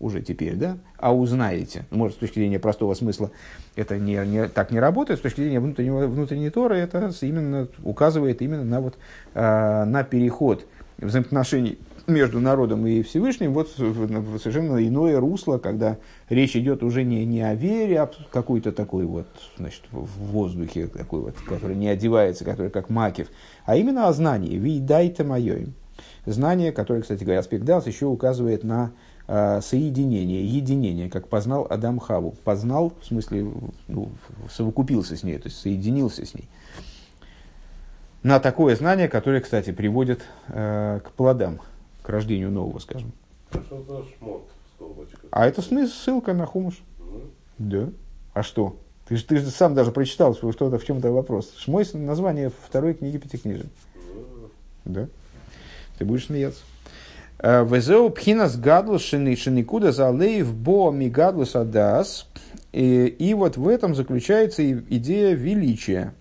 уже 0.00 0.22
теперь, 0.22 0.56
да, 0.56 0.78
а 0.96 1.14
узнаете. 1.14 1.84
Может, 1.90 2.16
с 2.16 2.20
точки 2.20 2.38
зрения 2.38 2.58
простого 2.58 2.94
смысла 2.94 3.30
это 3.76 3.98
не, 3.98 4.14
не, 4.26 4.48
так 4.48 4.70
не 4.70 4.80
работает, 4.80 5.20
с 5.20 5.22
точки 5.22 5.42
зрения 5.42 5.60
внутреннего, 5.60 6.06
внутренней 6.06 6.48
Торы 6.48 6.78
это 6.78 7.12
именно 7.20 7.68
указывает 7.84 8.40
именно 8.40 8.64
на, 8.64 8.80
вот, 8.80 8.94
э, 9.34 9.84
на 9.84 10.02
переход 10.02 10.64
взаимоотношений 10.98 11.78
между 12.10 12.40
народом 12.40 12.86
и 12.86 13.02
Всевышним 13.02 13.52
вот 13.52 13.70
совершенно 13.70 14.86
иное 14.86 15.18
русло, 15.18 15.58
когда 15.58 15.96
речь 16.28 16.56
идет 16.56 16.82
уже 16.82 17.04
не, 17.04 17.24
не 17.24 17.40
о 17.42 17.54
вере, 17.54 18.00
а 18.00 18.10
какой-то 18.30 18.72
такой 18.72 19.04
вот, 19.04 19.26
значит, 19.56 19.82
в 19.90 20.06
воздухе, 20.06 20.86
такой 20.86 21.20
вот, 21.20 21.36
который 21.46 21.76
не 21.76 21.88
одевается, 21.88 22.44
который 22.44 22.70
как 22.70 22.90
макев, 22.90 23.28
а 23.64 23.76
именно 23.76 24.08
о 24.08 24.12
знании. 24.12 24.56
Ви 24.56 24.80
дайте 24.80 25.24
мое. 25.24 25.66
Знание, 26.26 26.72
которое, 26.72 27.02
кстати 27.02 27.24
говоря, 27.24 27.40
аспект 27.40 27.64
Дас 27.64 27.86
еще 27.86 28.06
указывает 28.06 28.64
на 28.64 28.92
э, 29.26 29.60
соединение, 29.62 30.44
единение, 30.44 31.10
как 31.10 31.28
познал 31.28 31.66
Адам 31.68 31.98
Хаву. 31.98 32.34
Познал, 32.44 32.92
в 33.00 33.06
смысле, 33.06 33.50
ну, 33.88 34.10
совокупился 34.50 35.16
с 35.16 35.22
ней, 35.22 35.38
то 35.38 35.48
есть 35.48 35.60
соединился 35.60 36.24
с 36.24 36.34
ней 36.34 36.48
на 38.22 38.38
такое 38.38 38.76
знание, 38.76 39.08
которое, 39.08 39.40
кстати, 39.40 39.72
приводит 39.72 40.22
э, 40.48 41.00
к 41.04 41.10
плодам 41.12 41.60
рождению 42.10 42.50
нового, 42.50 42.78
скажем. 42.78 43.12
А 45.30 45.46
это 45.46 45.62
ссылка 45.62 46.32
на 46.32 46.46
хумуш. 46.46 46.80
Mm. 46.98 47.30
Да. 47.58 47.88
А 48.32 48.42
что? 48.42 48.76
Ты 49.06 49.16
же, 49.16 49.24
ты 49.24 49.38
же 49.38 49.50
сам 49.50 49.74
даже 49.74 49.90
прочитал, 49.90 50.34
что 50.34 50.50
это 50.50 50.78
в 50.78 50.84
чем-то 50.84 51.10
вопрос. 51.10 51.52
Шмой 51.58 51.84
название 51.94 52.50
второй 52.66 52.94
книги 52.94 53.18
Пятикнижия. 53.18 53.66
Да. 54.84 55.08
Ты 55.98 56.04
будешь 56.04 56.26
смеяться. 56.26 56.62
«Э, 57.42 57.64
Везеу 57.64 58.10
пхинас 58.10 58.56
гадлус 58.56 59.02
шиникуда 59.02 59.92
залеев 59.92 60.54
бо 60.54 60.90
мигадлус 60.90 61.56
адас. 61.56 62.26
И 62.72 63.34
вот 63.36 63.56
в 63.56 63.66
этом 63.66 63.94
заключается 63.94 64.70
идея 64.70 65.34
величия. 65.34 66.14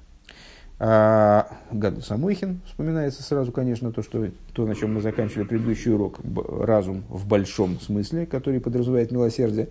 А, 0.81 1.47
Гаду 1.71 2.01
Самойхин 2.01 2.61
вспоминается 2.65 3.21
сразу, 3.21 3.51
конечно, 3.51 3.91
то, 3.91 4.01
что, 4.01 4.29
то, 4.53 4.65
на 4.65 4.75
чем 4.75 4.93
мы 4.93 5.01
заканчивали 5.01 5.45
предыдущий 5.45 5.91
урок, 5.91 6.19
разум 6.47 7.03
в 7.09 7.27
большом 7.27 7.81
смысле, 7.81 8.25
который 8.25 8.61
подразумевает 8.61 9.11
милосердие, 9.11 9.67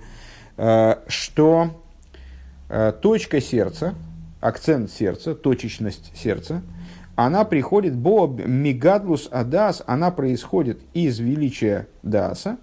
а, 0.58 1.02
что 1.08 1.82
а, 2.68 2.92
точка 2.92 3.40
сердца, 3.40 3.94
акцент 4.40 4.90
сердца, 4.90 5.34
точечность 5.34 6.12
сердца, 6.14 6.60
она 7.16 7.44
приходит, 7.44 7.96
бо 7.96 8.28
мигадлус 8.28 9.28
адас, 9.32 9.82
она 9.86 10.10
происходит 10.10 10.78
из 10.92 11.18
величия 11.18 11.88
даса, 12.02 12.58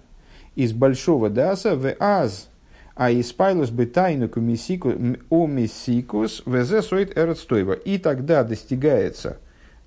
из 0.54 0.72
большого 0.72 1.30
даса, 1.30 1.74
в 1.74 1.92
аз 1.98 2.48
а 2.96 3.12
испайлус 3.12 3.70
бы 3.70 3.84
тайну 3.84 4.30
умисикус 5.28 6.42
везе 6.46 6.80
соит 6.80 7.16
эрцтойва. 7.16 7.74
И 7.74 7.98
тогда 7.98 8.42
достигается 8.42 9.38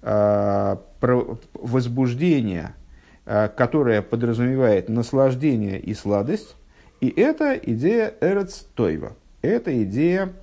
а, 0.01 0.79
возбуждение 1.01 2.75
э, 3.25 3.49
которая 3.49 4.01
подразумевает 4.01 4.89
наслаждение 4.89 5.79
и 5.79 5.93
сладость. 5.93 6.55
И 7.01 7.09
это 7.09 7.55
идея 7.55 8.13
Эрец 8.21 8.65
Тойва. 8.75 9.15
Это 9.41 9.83
идея 9.83 10.33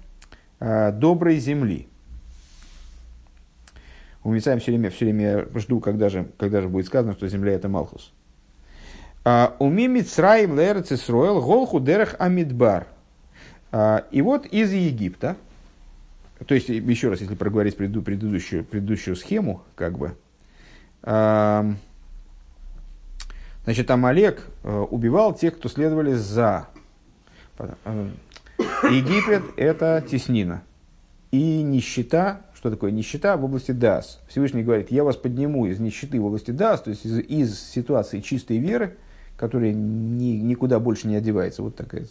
э, 0.60 0.92
доброй 0.92 1.38
земли. 1.38 1.88
У 4.24 4.32
Мицаем 4.32 4.58
все 4.58 4.72
время, 4.72 4.90
все 4.90 5.04
время 5.04 5.46
жду, 5.54 5.80
когда 5.80 6.08
же, 6.08 6.28
когда 6.36 6.60
же 6.60 6.68
будет 6.68 6.86
сказано, 6.86 7.12
что 7.12 7.28
земля 7.28 7.52
это 7.52 7.68
Малхус. 7.68 8.12
А, 9.28 9.56
Уми 9.58 9.88
Мицраим 9.88 10.56
Лерец 10.56 10.92
Исроэл 10.92 11.42
Голху 11.42 11.80
Дерех 11.80 12.14
Амидбар. 12.20 12.86
А, 13.72 14.04
и 14.12 14.22
вот 14.22 14.46
из 14.46 14.72
Египта, 14.72 15.36
то 16.46 16.54
есть, 16.54 16.68
еще 16.68 17.08
раз, 17.08 17.20
если 17.20 17.34
проговорить 17.34 17.76
преду, 17.76 18.02
предыдущую, 18.02 18.64
предыдущую 18.64 19.16
схему, 19.16 19.64
как 19.74 19.98
бы, 19.98 20.16
а, 21.02 21.74
значит, 23.64 23.90
Амалек 23.90 24.46
убивал 24.62 25.34
тех, 25.34 25.56
кто 25.56 25.68
следовали 25.68 26.12
за. 26.12 26.68
Египет– 28.84 29.42
это 29.56 30.04
теснина. 30.08 30.62
И 31.32 31.64
нищета, 31.64 32.42
что 32.54 32.70
такое 32.70 32.92
нищета 32.92 33.36
в 33.36 33.44
области 33.44 33.72
Дас? 33.72 34.20
Всевышний 34.28 34.62
говорит, 34.62 34.92
я 34.92 35.02
вас 35.02 35.16
подниму 35.16 35.66
из 35.66 35.80
нищеты 35.80 36.20
в 36.20 36.26
области 36.26 36.52
Дас, 36.52 36.82
то 36.82 36.90
есть 36.90 37.04
из, 37.04 37.18
из 37.18 37.60
ситуации 37.60 38.20
чистой 38.20 38.58
веры, 38.58 38.96
которая 39.36 39.72
ни, 39.72 40.36
никуда 40.38 40.80
больше 40.80 41.08
не 41.08 41.16
одевается. 41.16 41.62
Вот 41.62 41.76
такая 41.76 42.06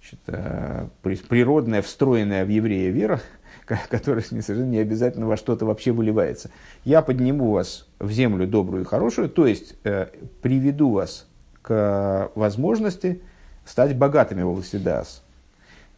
значит, 0.00 0.20
э, 0.26 0.86
природная, 1.28 1.82
встроенная 1.82 2.44
в 2.44 2.48
еврея 2.48 2.90
вера, 2.90 3.20
которая 3.90 4.22
совершенно 4.22 4.64
не 4.64 4.78
обязательно 4.78 5.26
во 5.26 5.36
что-то 5.36 5.64
вообще 5.64 5.92
выливается. 5.92 6.50
Я 6.84 7.02
подниму 7.02 7.52
вас 7.52 7.86
в 7.98 8.10
землю 8.10 8.46
добрую 8.46 8.82
и 8.82 8.86
хорошую, 8.86 9.28
то 9.28 9.46
есть 9.46 9.74
э, 9.84 10.08
приведу 10.42 10.90
вас 10.90 11.26
к 11.62 12.30
возможности 12.34 13.22
стать 13.64 13.96
богатыми 13.96 14.42
в 14.42 14.48
области 14.48 14.76
Дас. 14.76 15.22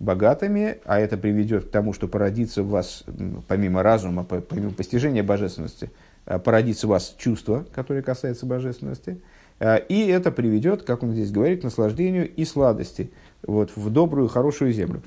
Богатыми, 0.00 0.78
а 0.84 0.98
это 0.98 1.16
приведет 1.16 1.66
к 1.66 1.70
тому, 1.70 1.92
что 1.92 2.08
породится 2.08 2.62
в 2.62 2.68
вас, 2.68 3.04
помимо 3.46 3.82
разума, 3.82 4.24
помимо 4.24 4.72
постижения 4.72 5.22
божественности, 5.22 5.90
э, 6.26 6.38
породится 6.38 6.86
в 6.86 6.90
вас 6.90 7.14
чувство, 7.18 7.64
которое 7.74 8.02
касается 8.02 8.46
божественности– 8.46 9.20
и 9.60 10.06
это 10.08 10.30
приведет, 10.30 10.82
как 10.82 11.02
он 11.02 11.12
здесь 11.12 11.30
говорит, 11.30 11.60
к 11.60 11.64
наслаждению 11.64 12.32
и 12.32 12.44
сладости 12.44 13.10
вот, 13.42 13.70
в 13.76 13.90
добрую, 13.90 14.28
хорошую 14.28 14.72
землю. 14.72 15.02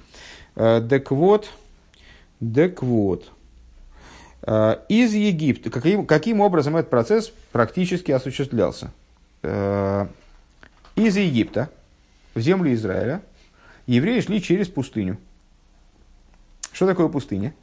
Так 0.56 1.12
вот, 1.12 1.52
так 2.40 2.82
вот, 2.82 3.32
э, 4.44 4.76
из 4.90 5.14
Египта, 5.14 5.70
каким, 5.70 6.06
каким 6.06 6.40
образом 6.40 6.76
этот 6.78 6.90
процесс 6.90 7.32
практически 7.52 8.12
осуществлялся? 8.12 8.92
Из 9.44 11.16
Египта 11.16 11.70
в 12.34 12.40
землю 12.40 12.74
Израиля 12.74 13.22
евреи 13.86 14.20
шли 14.20 14.42
через 14.42 14.68
пустыню. 14.68 15.18
Что 16.72 16.88
такое 16.88 17.08
пустыня? 17.08 17.54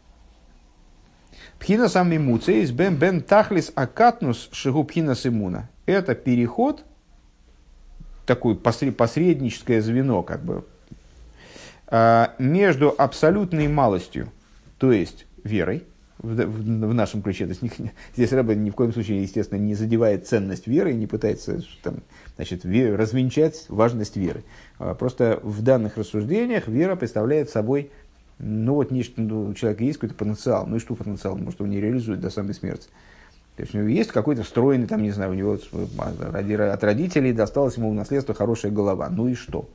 Пхина 1.58 1.88
сами 1.88 2.18
муцейс 2.18 2.70
бен 2.70 2.96
бен 2.96 3.22
тахлис 3.22 3.72
акатнус 3.74 4.48
шигу 4.52 4.84
пхина 4.84 5.14
симуна 5.14 5.68
это 5.86 6.14
переход, 6.14 6.84
такое 8.26 8.54
посредническое 8.54 9.80
звено, 9.80 10.22
как 10.22 10.42
бы, 10.42 10.64
а, 11.86 12.34
между 12.38 12.94
абсолютной 12.96 13.68
малостью, 13.68 14.30
то 14.78 14.92
есть 14.92 15.26
верой, 15.42 15.84
в, 16.18 16.94
нашем 16.94 17.20
ключе. 17.20 17.46
То 17.46 17.50
есть, 17.52 17.62
здесь 18.14 18.32
Рэбе 18.32 18.54
ни 18.54 18.70
в 18.70 18.74
коем 18.74 18.92
случае, 18.92 19.22
естественно, 19.22 19.58
не 19.58 19.74
задевает 19.74 20.26
ценность 20.26 20.66
веры 20.66 20.92
и 20.92 20.96
не 20.96 21.06
пытается 21.06 21.62
там, 21.82 21.96
значит, 22.36 22.64
развенчать 22.64 23.66
важность 23.68 24.16
веры. 24.16 24.42
А 24.78 24.94
просто 24.94 25.38
в 25.42 25.60
данных 25.60 25.98
рассуждениях 25.98 26.66
вера 26.66 26.96
представляет 26.96 27.50
собой, 27.50 27.90
ну 28.38 28.74
вот 28.74 28.90
нечто, 28.90 29.20
ну, 29.20 29.48
у 29.48 29.54
человека 29.54 29.84
есть 29.84 29.98
какой-то 29.98 30.14
потенциал, 30.14 30.66
ну 30.66 30.76
и 30.76 30.78
что 30.78 30.94
потенциал, 30.94 31.36
может 31.36 31.60
он 31.60 31.70
не 31.70 31.80
реализует 31.80 32.20
до 32.20 32.30
самой 32.30 32.54
смерти. 32.54 32.88
То 33.56 33.62
есть 33.62 33.74
у 33.74 33.78
него 33.78 33.88
есть 33.88 34.10
какой-то 34.10 34.42
встроенный, 34.42 34.86
там, 34.86 35.02
не 35.02 35.12
знаю, 35.12 35.30
у 35.30 35.34
него 35.34 35.56
от 35.56 36.84
родителей 36.84 37.32
досталось 37.32 37.76
ему 37.76 37.90
в 37.90 37.94
наследство 37.94 38.34
хорошая 38.34 38.72
голова. 38.72 39.08
Ну 39.10 39.28
и 39.28 39.34
что? 39.34 39.68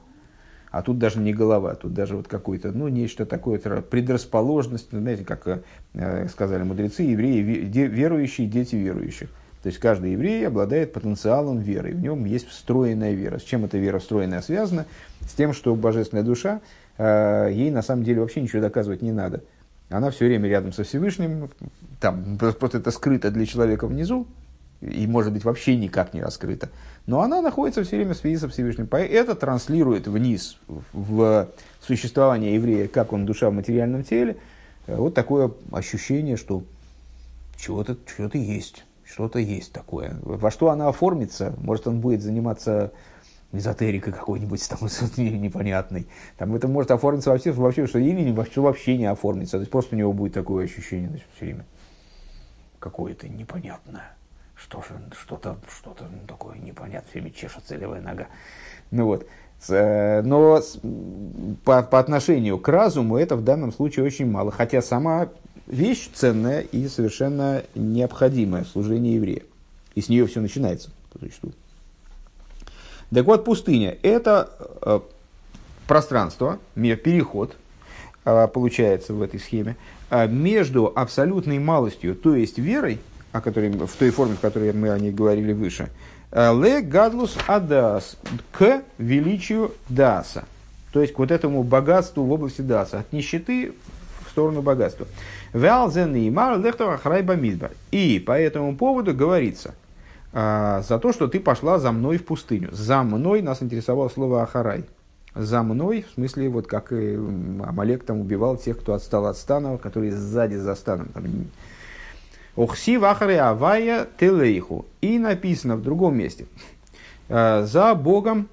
А 0.69 0.81
тут 0.83 0.99
даже 0.99 1.19
не 1.19 1.33
голова, 1.33 1.73
тут 1.75 1.93
даже 1.93 2.15
вот 2.15 2.27
какой-то, 2.27 2.71
ну, 2.71 2.89
нечто 2.89 3.25
такое, 3.25 3.57
предрасположенность, 3.59 4.89
знаете, 4.91 5.25
как 5.25 5.63
э, 5.93 6.27
сказали 6.27 6.61
мудрецы, 6.61 7.03
евреи, 7.03 7.39
верующие, 7.41 8.47
дети 8.47 8.75
верующих. 8.75 9.29
То 9.63 9.67
есть 9.67 9.79
каждый 9.79 10.11
еврей 10.11 10.47
обладает 10.47 10.93
потенциалом 10.93 11.59
веры, 11.59 11.91
в 11.93 11.99
нем 11.99 12.23
есть 12.25 12.47
встроенная 12.47 13.13
вера. 13.13 13.39
С 13.39 13.43
чем 13.43 13.65
эта 13.65 13.77
вера 13.77 13.99
встроенная 13.99 14.41
связана? 14.41 14.85
С 15.21 15.33
тем, 15.33 15.53
что 15.53 15.75
божественная 15.75 16.23
душа, 16.23 16.61
ей 16.99 17.71
на 17.71 17.81
самом 17.81 18.03
деле 18.03 18.21
вообще 18.21 18.41
ничего 18.41 18.61
доказывать 18.61 19.01
не 19.01 19.11
надо 19.11 19.41
она 19.89 20.11
все 20.11 20.25
время 20.25 20.47
рядом 20.47 20.71
со 20.71 20.83
Всевышним, 20.83 21.49
там 21.99 22.37
просто 22.37 22.77
это 22.77 22.91
скрыто 22.91 23.31
для 23.31 23.45
человека 23.45 23.87
внизу, 23.87 24.27
и 24.81 25.07
может 25.07 25.33
быть 25.33 25.43
вообще 25.43 25.75
никак 25.75 26.13
не 26.13 26.21
раскрыто. 26.21 26.69
Но 27.05 27.21
она 27.21 27.41
находится 27.41 27.83
все 27.83 27.97
время 27.97 28.13
в 28.13 28.17
связи 28.17 28.37
со 28.37 28.47
Всевышним. 28.47 28.87
Это 28.91 29.35
транслирует 29.35 30.07
вниз 30.07 30.57
в 30.93 31.49
существование 31.81 32.55
еврея, 32.55 32.87
как 32.87 33.11
он 33.11 33.25
душа 33.25 33.49
в 33.49 33.53
материальном 33.53 34.03
теле, 34.03 34.37
вот 34.87 35.13
такое 35.13 35.51
ощущение, 35.71 36.37
что 36.37 36.63
чего-то 37.57 37.97
чего 38.15 38.29
есть, 38.33 38.85
что-то 39.03 39.39
есть 39.39 39.73
такое. 39.73 40.17
Во 40.21 40.49
что 40.49 40.69
она 40.69 40.87
оформится, 40.87 41.53
может 41.57 41.87
он 41.87 41.99
будет 41.99 42.21
заниматься 42.21 42.91
эзотерика 43.51 44.11
какой-нибудь 44.11 44.67
там 44.69 44.79
непонятный. 45.17 46.07
Там 46.37 46.55
это 46.55 46.67
может 46.67 46.91
оформиться 46.91 47.31
вообще, 47.31 47.51
вообще 47.51 47.87
что 47.87 47.99
или 47.99 48.31
вообще, 48.31 48.61
вообще 48.61 48.97
не 48.97 49.05
оформится. 49.05 49.53
То 49.53 49.61
есть 49.61 49.71
просто 49.71 49.95
у 49.95 49.99
него 49.99 50.13
будет 50.13 50.33
такое 50.33 50.65
ощущение 50.65 51.09
значит, 51.09 51.27
все 51.35 51.45
время. 51.45 51.65
Какое-то 52.79 53.27
непонятное. 53.27 54.15
Что 54.55 54.81
же, 54.81 54.99
что-то, 55.17 55.57
что-то 55.69 56.05
такое 56.27 56.57
непонятное, 56.57 57.09
все 57.09 57.19
время 57.19 57.31
чешется 57.31 57.75
левая 57.75 58.01
нога. 58.01 58.27
Ну 58.91 59.05
вот. 59.05 59.27
Э, 59.69 60.21
но 60.21 60.61
по, 61.63 61.81
по 61.81 61.99
отношению 61.99 62.59
к 62.59 62.67
разуму 62.67 63.17
это 63.17 63.35
в 63.35 63.43
данном 63.43 63.71
случае 63.71 64.05
очень 64.05 64.29
мало. 64.29 64.51
Хотя 64.51 64.81
сама 64.81 65.29
вещь 65.65 66.09
ценная 66.13 66.61
и 66.61 66.87
совершенно 66.87 67.63
необходимая 67.75 68.63
в 68.63 68.67
служении 68.67 69.15
еврея. 69.15 69.43
И 69.95 70.01
с 70.01 70.09
нее 70.09 70.25
все 70.27 70.39
начинается, 70.41 70.91
по 71.11 71.19
существу. 71.19 71.51
Так 73.13 73.25
вот, 73.25 73.43
пустыня– 73.43 73.97
это 74.03 74.51
э, 74.81 74.99
пространство, 75.87 76.59
переход, 76.75 77.55
э, 78.23 78.47
получается 78.47 79.13
в 79.13 79.21
этой 79.23 79.39
схеме, 79.39 79.75
э, 80.11 80.27
между 80.27 80.91
абсолютной 80.95 81.57
малостью, 81.57 82.15
то 82.15 82.35
есть 82.35 82.59
верой, 82.59 82.99
о 83.31 83.41
которой, 83.41 83.71
в 83.71 83.95
той 83.95 84.11
форме, 84.11 84.35
в 84.35 84.39
которой 84.39 84.73
мы 84.73 84.89
о 84.89 84.99
ней 84.99 85.11
говорили 85.11 85.53
выше, 85.53 85.89
ле 86.31 86.81
гадлус 86.81 87.35
адас, 87.47 88.17
к 88.51 88.83
величию 88.99 89.73
даса, 89.87 90.45
то 90.93 91.01
есть 91.01 91.13
к 91.13 91.19
вот 91.19 91.31
этому 91.31 91.63
богатству 91.63 92.23
в 92.23 92.31
области 92.31 92.61
даса, 92.61 92.99
от 92.99 93.11
нищеты 93.11 93.73
в 94.27 94.29
сторону 94.29 94.61
богатства. 94.61 95.07
И 97.91 98.23
по 98.23 98.39
этому 98.39 98.75
поводу 98.75 99.15
говорится– 99.15 99.73
за 100.31 100.99
то, 101.01 101.11
что 101.11 101.27
ты 101.27 101.39
пошла 101.39 101.79
за 101.79 101.91
мной 101.91 102.17
в 102.17 102.25
пустыню. 102.25 102.69
За 102.71 103.03
мной 103.03 103.41
нас 103.41 103.63
интересовало 103.63 104.09
слово 104.09 104.43
Ахарай. 104.43 104.85
За 105.35 105.63
мной, 105.63 106.05
в 106.09 106.13
смысле, 106.15 106.49
вот 106.49 106.67
как 106.67 106.91
и 106.91 107.15
Амалек 107.15 108.03
там 108.03 108.19
убивал 108.19 108.57
тех, 108.57 108.79
кто 108.79 108.93
отстал 108.93 109.27
от 109.27 109.37
стана, 109.37 109.77
которые 109.77 110.11
сзади 110.11 110.55
за 110.55 110.75
станом. 110.75 111.09
Охси 112.55 112.97
вахаре 112.97 113.39
авая 113.39 114.07
телейху. 114.19 114.85
И 115.01 115.17
написано 115.17 115.77
в 115.77 115.81
другом 115.81 116.17
месте. 116.17 116.45
«А, 117.29 117.63
за 117.63 117.93
Богом 117.95 118.49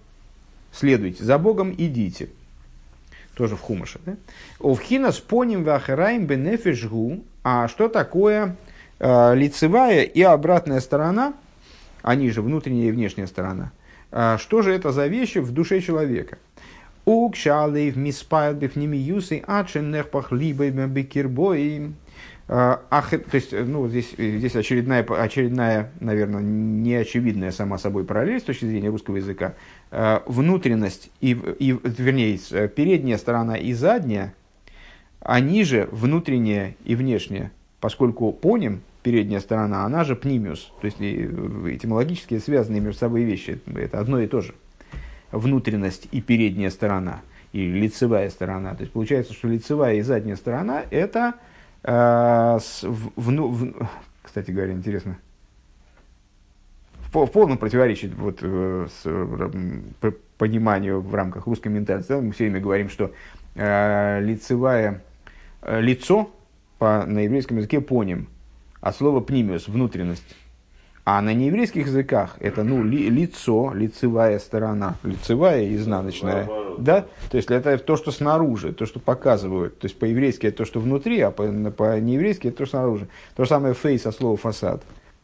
следуйте, 0.71 1.25
за 1.25 1.39
Богом 1.39 1.75
идите. 1.77 2.29
Тоже 3.35 3.57
в 3.57 3.61
Хумаше. 3.61 3.99
Да? 4.05 4.17
Овхина 4.61 5.12
споним 5.12 5.65
вахараем 5.65 6.27
бенефишгу. 6.27 7.21
А 7.43 7.69
что 7.69 7.89
такое 7.89 8.57
э, 8.99 9.35
лицевая 9.35 10.03
и 10.03 10.23
обратная 10.23 10.81
сторона– 10.81 11.35
они 12.07 12.31
же 12.31 12.40
внутренняя 12.40 12.88
и 12.88 12.92
внешняя 12.92 13.27
сторона. 13.27 13.73
А 14.12 14.38
что 14.38 14.62
же 14.62 14.73
это 14.73 14.92
за 14.92 15.09
вещи 15.09 15.38
в 15.38 15.51
душе 15.51 15.81
человека? 15.81 16.38
Укшалейв 17.05 17.97
миспайлбив 17.97 18.77
немиюсы 18.77 19.42
аченнехпах 19.45 20.31
либо 20.31 20.71
бекирбой. 20.71 21.95
А, 22.49 22.81
то 22.88 23.35
есть, 23.35 23.51
ну, 23.53 23.88
здесь, 23.88 24.14
здесь 24.16 24.55
очередная, 24.55 25.03
очередная, 25.03 25.90
наверное, 25.99 26.42
неочевидная 26.42 27.51
сама 27.51 27.77
собой 27.77 28.05
параллель 28.05 28.38
с 28.38 28.45
точки 28.45 28.66
зрения 28.66 28.88
русского 28.88 29.16
языка. 29.16 29.55
А, 29.90 30.23
внутренность, 30.27 31.11
и, 31.21 31.31
и, 31.59 31.77
вернее, 31.83 32.38
передняя 32.69 33.19
сторона 33.19 33.57
и 33.57 33.73
задняя, 33.73 34.33
они 35.19 35.64
же 35.64 35.88
внутренняя 35.90 36.77
и 36.85 36.95
внешняя, 36.95 37.51
поскольку 37.81 38.33
поним, 38.33 38.83
передняя 39.07 39.38
сторона, 39.38 39.85
она 39.85 40.03
же 40.03 40.16
пнимиус. 40.16 40.73
То 40.81 40.87
есть 40.87 41.01
и, 41.01 41.31
э, 41.31 41.77
этимологически 41.77 42.40
связанные 42.40 42.81
между 42.81 42.99
собой 42.99 43.23
вещи. 43.23 43.61
Это 43.77 44.01
одно 44.01 44.19
и 44.19 44.27
то 44.27 44.40
же. 44.40 44.53
Внутренность 45.31 46.09
и 46.11 46.21
передняя 46.21 46.71
сторона, 46.71 47.21
или 47.53 47.79
лицевая 47.83 48.29
сторона. 48.31 48.75
То 48.75 48.81
есть 48.81 48.92
получается, 48.92 49.33
что 49.33 49.47
лицевая 49.47 49.95
и 49.95 50.01
задняя 50.01 50.35
сторона 50.35 50.83
это 50.90 51.35
э, 51.85 52.59
с, 52.61 52.83
в, 52.83 53.12
в, 53.14 53.31
в, 53.31 53.88
кстати 54.25 54.51
говоря, 54.51 54.73
интересно, 54.73 55.19
в, 57.12 57.27
в 57.27 57.31
полном 57.31 57.59
противоречии 57.59 58.12
вот, 58.16 58.40
э, 58.42 58.88
с 58.90 59.03
э, 59.05 60.12
пониманию 60.37 61.01
в 61.01 61.14
рамках 61.14 61.47
русской 61.47 61.69
ментальности. 61.69 62.11
Мы 62.11 62.33
все 62.33 62.47
время 62.47 62.59
говорим, 62.59 62.88
что 62.88 63.12
э, 63.55 64.21
лицевая, 64.21 65.01
э, 65.62 65.81
лицо 65.81 66.29
по, 66.81 67.07
на 67.07 67.21
еврейском 67.21 67.59
языке 67.59 67.81
поним, 67.81 68.27
а 68.81 68.93
слово 68.93 69.21
пнимиус– 69.21 69.67
внутренность. 69.69 70.37
А 71.09 71.23
на 71.23 71.33
нееврейских 71.33 71.87
языках 71.87 72.37
это 72.41 72.65
ну, 72.65 72.83
ли, 72.83 73.09
лицо, 73.09 73.73
лицевая 73.73 74.41
сторона, 74.41 74.97
лицевая 75.05 75.62
и 75.62 75.77
изнаночная. 75.77 76.49
Да? 76.79 77.07
То 77.31 77.37
есть 77.37 77.49
это 77.49 77.79
то, 77.79 77.97
что 77.97 78.11
снаружи, 78.11 78.73
то, 78.73 78.87
что 78.87 78.99
показывают. 78.99 79.79
То 79.79 79.85
есть 79.85 79.97
по-еврейски 80.01 80.49
это 80.49 80.59
то, 80.59 80.65
что 80.65 80.81
внутри, 80.81 81.21
а 81.21 81.31
по, 81.31 81.47
по 81.71 82.01
нееврейски 82.01 82.49
это 82.49 82.59
то, 82.59 82.67
что 82.67 82.79
снаружи. 82.79 83.07
То 83.37 83.45
же 83.45 83.49
самое 83.49 83.75
фейс 83.75 84.05
от 84.05 84.17
слова 84.17 84.37
фасад. 84.37 84.83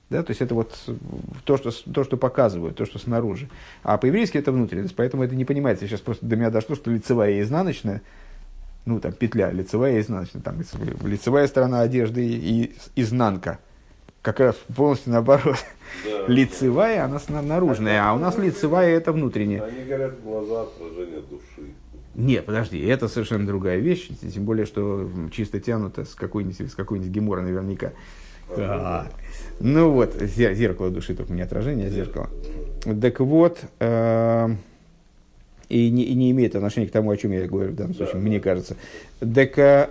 Да? 0.09 0.23
То 0.23 0.31
есть 0.31 0.41
это 0.41 0.55
вот 0.55 0.73
то 1.45 1.57
что, 1.57 1.73
то, 1.93 2.05
что 2.05 2.17
показывают, 2.17 2.77
то, 2.77 2.85
что 2.85 3.01
снаружи. 3.01 3.49
А 3.83 3.99
по-еврейски 3.99 4.38
это 4.38 4.53
внутренность. 4.53 4.95
Поэтому 4.95 5.25
это 5.25 5.35
не 5.35 5.45
понимается. 5.45 5.88
Сейчас 5.88 6.01
просто 6.01 6.25
до 6.25 6.37
меня 6.37 6.51
дошло, 6.51 6.77
что 6.77 6.93
лицевая 6.93 7.33
и 7.33 7.41
изнаночная, 7.41 8.03
ну 8.85 9.01
там 9.01 9.12
петля, 9.12 9.51
лицевая 9.51 9.99
и 9.99 10.01
изнаночная, 10.01 10.42
там 10.42 10.61
лицевая 11.05 11.47
сторона 11.47 11.81
одежды 11.81 12.27
и 12.27 12.75
изнанка– 12.97 13.59
как 14.23 14.38
раз 14.38 14.57
полностью 14.75 15.12
наоборот. 15.12 15.59
Да, 16.05 16.27
лицевая, 16.27 17.07
да. 17.07 17.21
она 17.29 17.42
наружная, 17.42 18.03
а 18.03 18.14
у 18.14 18.18
нас 18.18 18.38
лицевая 18.38 18.97
это 18.97 19.12
внутренняя. 19.12 19.62
Они 19.62 19.85
говорят, 19.85 20.23
глаза 20.23 20.62
отражение 20.62 21.21
души. 21.21 21.73
Не, 22.14 22.40
подожди, 22.40 22.81
это 22.81 23.09
совершенно 23.09 23.47
другая 23.47 23.79
вещь, 23.79 24.09
тем 24.33 24.45
более, 24.45 24.64
что 24.64 25.11
чисто 25.33 25.61
тянуто 25.61 26.05
с 26.05 26.14
какой-нибудь, 26.14 26.71
с 26.71 26.75
какой-нибудь 26.75 27.11
гемора 27.11 27.42
наверняка. 27.42 27.92
А, 28.57 29.09
ну 29.61 29.90
вот, 29.90 30.14
зеркало 30.14 30.90
души, 30.90 31.14
только 31.14 31.33
не 31.33 31.42
отражение, 31.42 31.88
а 31.88 31.90
зеркало. 31.90 32.29
Так 33.01 33.21
вот, 33.21 33.61
э, 33.81 34.57
и, 35.73 35.91
не, 35.91 36.03
и 36.03 36.15
не 36.15 36.31
имеет 36.33 36.55
отношения 36.55 36.87
к 36.87 36.93
тому, 36.93 37.11
о 37.11 37.17
чем 37.17 37.33
я 37.33 37.47
говорю 37.47 37.73
в 37.73 37.75
данном 37.75 37.95
случае, 37.95 38.17
мне 38.17 38.41
кажется. 38.41 38.77
Так 39.21 39.59
э, 39.59 39.89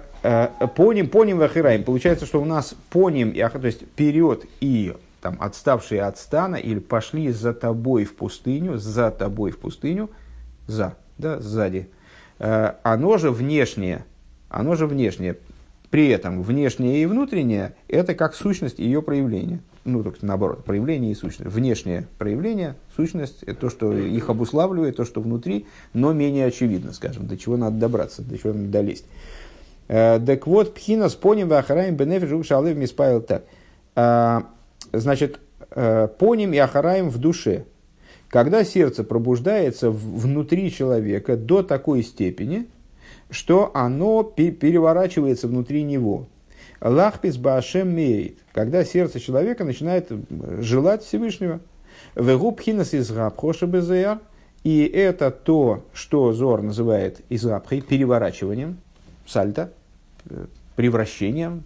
поним, 0.76 1.10
поним 1.10 1.39
вахираем. 1.39 1.84
Получается, 1.84 2.28
что 2.28 2.39
у 2.39 2.46
нас 2.46 2.76
поним, 2.91 3.34
то 3.34 3.65
есть 3.65 3.82
вперед 3.82 4.46
и 4.60 4.94
там, 5.22 5.38
отставшие 5.39 6.04
от 6.04 6.20
стана, 6.20 6.56
или 6.56 6.78
пошли 6.78 7.32
за 7.32 7.54
тобой 7.54 8.06
в 8.06 8.15
пустыню, 8.15 8.78
за 8.78 9.10
тобой 9.10 9.52
в 9.52 9.58
пустыню, 9.58 10.12
за, 10.67 10.96
да, 11.17 11.39
сзади. 11.39 11.89
Э, 12.38 12.74
оно 12.84 13.17
же 13.17 13.32
внешнее, 13.32 14.06
оно 14.50 14.76
же 14.76 14.86
внешнее. 14.86 15.38
При 15.89 16.10
этом 16.10 16.44
внешнее 16.44 17.02
и 17.02 17.06
внутреннее– 17.08 17.74
это 17.88 18.13
как 18.13 18.36
сущность 18.36 18.78
ее 18.78 19.02
проявления– 19.02 19.60
ну, 19.84 20.04
так 20.04 20.22
наоборот, 20.22 20.63
проявление 20.63 21.12
и 21.12 21.15
сущность. 21.15 21.52
Внешнее 21.52 22.08
проявление, 22.17 22.76
сущность, 22.96 23.44
это 23.44 23.62
то, 23.62 23.70
что 23.70 23.94
их 23.94 24.30
обуславливает, 24.30 24.98
то, 24.98 25.06
что 25.06 25.22
внутри, 25.22 25.65
но 25.94 26.13
менее 26.13 26.46
очевидно, 26.46 26.94
скажем, 26.94 27.28
до 27.28 27.38
чего 27.38 27.58
надо 27.58 27.78
добраться, 27.78 28.22
до 28.22 28.38
чего 28.38 28.54
надо 28.54 28.67
долезть. 28.67 29.06
Э, 29.88 30.20
так 30.26 30.46
вот, 30.48 30.74
пхина 30.74 31.10
с 31.10 31.15
поним 31.15 31.52
ахараем 31.54 31.96
бенефиш 31.96 32.46
шалыв 32.46 32.78
миспайл 32.78 33.22
так. 33.22 33.44
Значит, 34.94 35.39
поним 35.70 36.54
и 36.54 36.58
ахараем 36.58 37.10
в 37.10 37.17
душе. 37.17 37.65
Когда 38.30 38.63
сердце 38.63 39.04
пробуждается 39.04 39.91
внутри 39.91 40.72
человека 40.72 41.36
до 41.36 41.62
такой 41.62 42.04
степени, 42.04 42.67
что 43.30 43.72
оно 43.74 44.24
переворачивается 44.24 45.48
внутри 45.48 45.84
него– 45.84 46.28
Лахпис 46.82 47.38
Баашем 47.38 47.94
Мейт, 47.96 48.39
когда 48.54 48.84
сердце 48.84 49.20
человека 49.20 49.63
начинает 49.63 50.12
желать 50.60 51.04
Всевышнего. 51.04 51.60
Вегубхинас 52.15 52.94
из 52.94 53.12
Рабхоша 53.12 53.67
Безеяр, 53.67 54.20
и 54.63 54.84
это 54.86 55.30
то, 55.30 55.86
что 55.94 56.34
Зор 56.34 56.63
называет 56.63 57.22
израбхой, 57.30 57.82
переворачиванием, 57.82 58.78
сальто, 59.28 59.72
э, 60.30 60.46
превращением, 60.76 61.63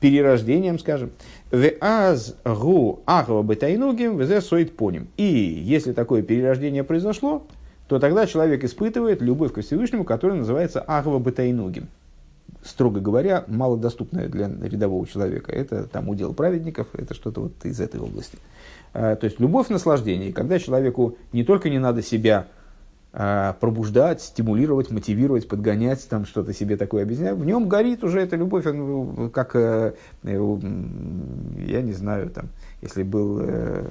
перерождением, 0.00 0.78
скажем. 0.78 1.10
В 1.50 1.68
аз 1.80 2.36
гу 2.44 3.00
ахва 3.04 3.42
бетайнугим 3.42 4.16
везе 4.16 4.40
соит 4.40 4.76
поним. 4.76 5.08
И 5.16 5.24
если 5.24 5.92
такое 5.92 6.22
перерождение 6.22 6.84
произошло, 6.84 7.46
то 7.88 7.98
тогда 7.98 8.26
человек 8.26 8.62
испытывает 8.62 9.20
любовь 9.22 9.52
к 9.52 9.60
Всевышнему, 9.60 10.04
которая 10.04 10.38
называется 10.38 10.84
ахва 10.86 11.18
бетайнугим 11.18 11.88
строго 12.68 13.00
говоря, 13.00 13.44
малодоступное 13.46 14.28
для 14.28 14.48
рядового 14.48 15.06
человека. 15.06 15.52
Это 15.52 15.84
там 15.84 16.08
удел 16.08 16.34
праведников, 16.34 16.88
это 16.92 17.14
что-то 17.14 17.42
вот 17.42 17.64
из 17.64 17.80
этой 17.80 18.00
области. 18.00 18.38
А, 18.94 19.16
то 19.16 19.24
есть 19.24 19.40
любовь 19.40 19.68
наслаждение, 19.68 20.32
когда 20.32 20.58
человеку 20.58 21.16
не 21.32 21.44
только 21.44 21.70
не 21.70 21.78
надо 21.78 22.02
себя 22.02 22.46
а, 23.10 23.54
пробуждать, 23.54 24.20
стимулировать, 24.20 24.90
мотивировать, 24.90 25.48
подгонять, 25.48 26.06
там 26.08 26.26
что-то 26.26 26.52
себе 26.52 26.76
такое 26.76 27.04
объяснять, 27.04 27.34
в 27.36 27.44
нем 27.44 27.66
горит 27.66 28.04
уже 28.04 28.20
эта 28.20 28.36
любовь, 28.36 28.66
он, 28.66 29.30
как, 29.30 29.56
э, 29.56 29.94
э, 30.24 30.58
я 31.66 31.80
не 31.80 31.92
знаю, 31.92 32.28
там, 32.28 32.50
если 32.82 33.02
был 33.02 33.40
э, 33.40 33.82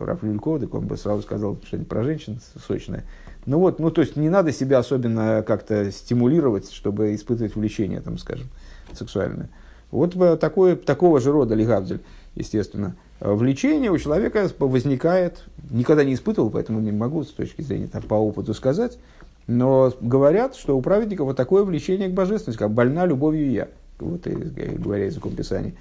Раф 0.00 0.22
Люльков, 0.22 0.60
так 0.60 0.74
он 0.74 0.86
бы 0.86 0.98
сразу 0.98 1.22
сказал 1.22 1.56
что-нибудь 1.64 1.88
про 1.88 2.04
женщин 2.04 2.38
сочное. 2.66 3.04
Ну 3.46 3.60
вот, 3.60 3.78
ну 3.78 3.90
то 3.90 4.00
есть 4.00 4.16
не 4.16 4.28
надо 4.28 4.52
себя 4.52 4.78
особенно 4.78 5.42
как-то 5.46 5.90
стимулировать, 5.92 6.70
чтобы 6.72 7.14
испытывать 7.14 7.54
влечение, 7.54 8.00
там, 8.00 8.18
скажем, 8.18 8.48
сексуальное. 8.92 9.48
Вот 9.90 10.14
такое, 10.40 10.76
такого 10.76 11.20
же 11.20 11.30
рода 11.30 11.54
лигавдель, 11.54 12.00
естественно. 12.34 12.96
Влечение 13.20 13.90
у 13.90 13.98
человека 13.98 14.50
возникает, 14.58 15.44
никогда 15.70 16.04
не 16.04 16.14
испытывал, 16.14 16.50
поэтому 16.50 16.80
не 16.80 16.92
могу 16.92 17.22
с 17.24 17.30
точки 17.30 17.62
зрения 17.62 17.86
там, 17.86 18.02
по 18.02 18.14
опыту 18.14 18.52
сказать, 18.52 18.98
но 19.46 19.92
говорят, 20.00 20.56
что 20.56 20.76
у 20.76 20.82
праведника 20.82 21.24
вот 21.24 21.36
такое 21.36 21.62
влечение 21.62 22.08
к 22.08 22.12
божественности, 22.12 22.58
как 22.58 22.72
больна 22.72 23.06
любовью 23.06 23.50
я, 23.50 23.68
вот 24.00 24.26
говоря 24.26 25.06
языком 25.06 25.34
Писания. 25.34 25.74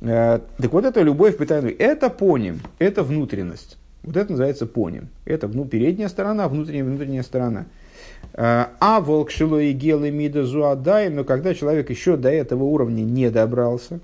Э, 0.00 0.40
так 0.56 0.72
вот, 0.72 0.84
эта 0.84 1.02
любовь 1.02 1.36
это 1.38 2.10
поним, 2.10 2.60
это 2.78 3.02
внутренность. 3.02 3.78
Вот 4.02 4.16
это 4.16 4.32
называется 4.32 4.66
поним. 4.66 5.08
Это 5.24 5.48
ну, 5.48 5.64
передняя 5.64 6.08
сторона, 6.08 6.48
внутренняя 6.48 6.84
внутренняя 6.84 7.22
сторона. 7.22 7.66
А, 8.34 8.72
а 8.80 9.00
волк 9.00 9.30
шило 9.30 9.60
и 9.60 9.72
гелы 9.72 10.10
мида 10.10 10.44
зуадаем, 10.44 11.16
но 11.16 11.24
когда 11.24 11.54
человек 11.54 11.90
еще 11.90 12.16
до 12.16 12.30
этого 12.30 12.64
уровня 12.64 13.02
не 13.02 13.30
добрался, 13.30 14.00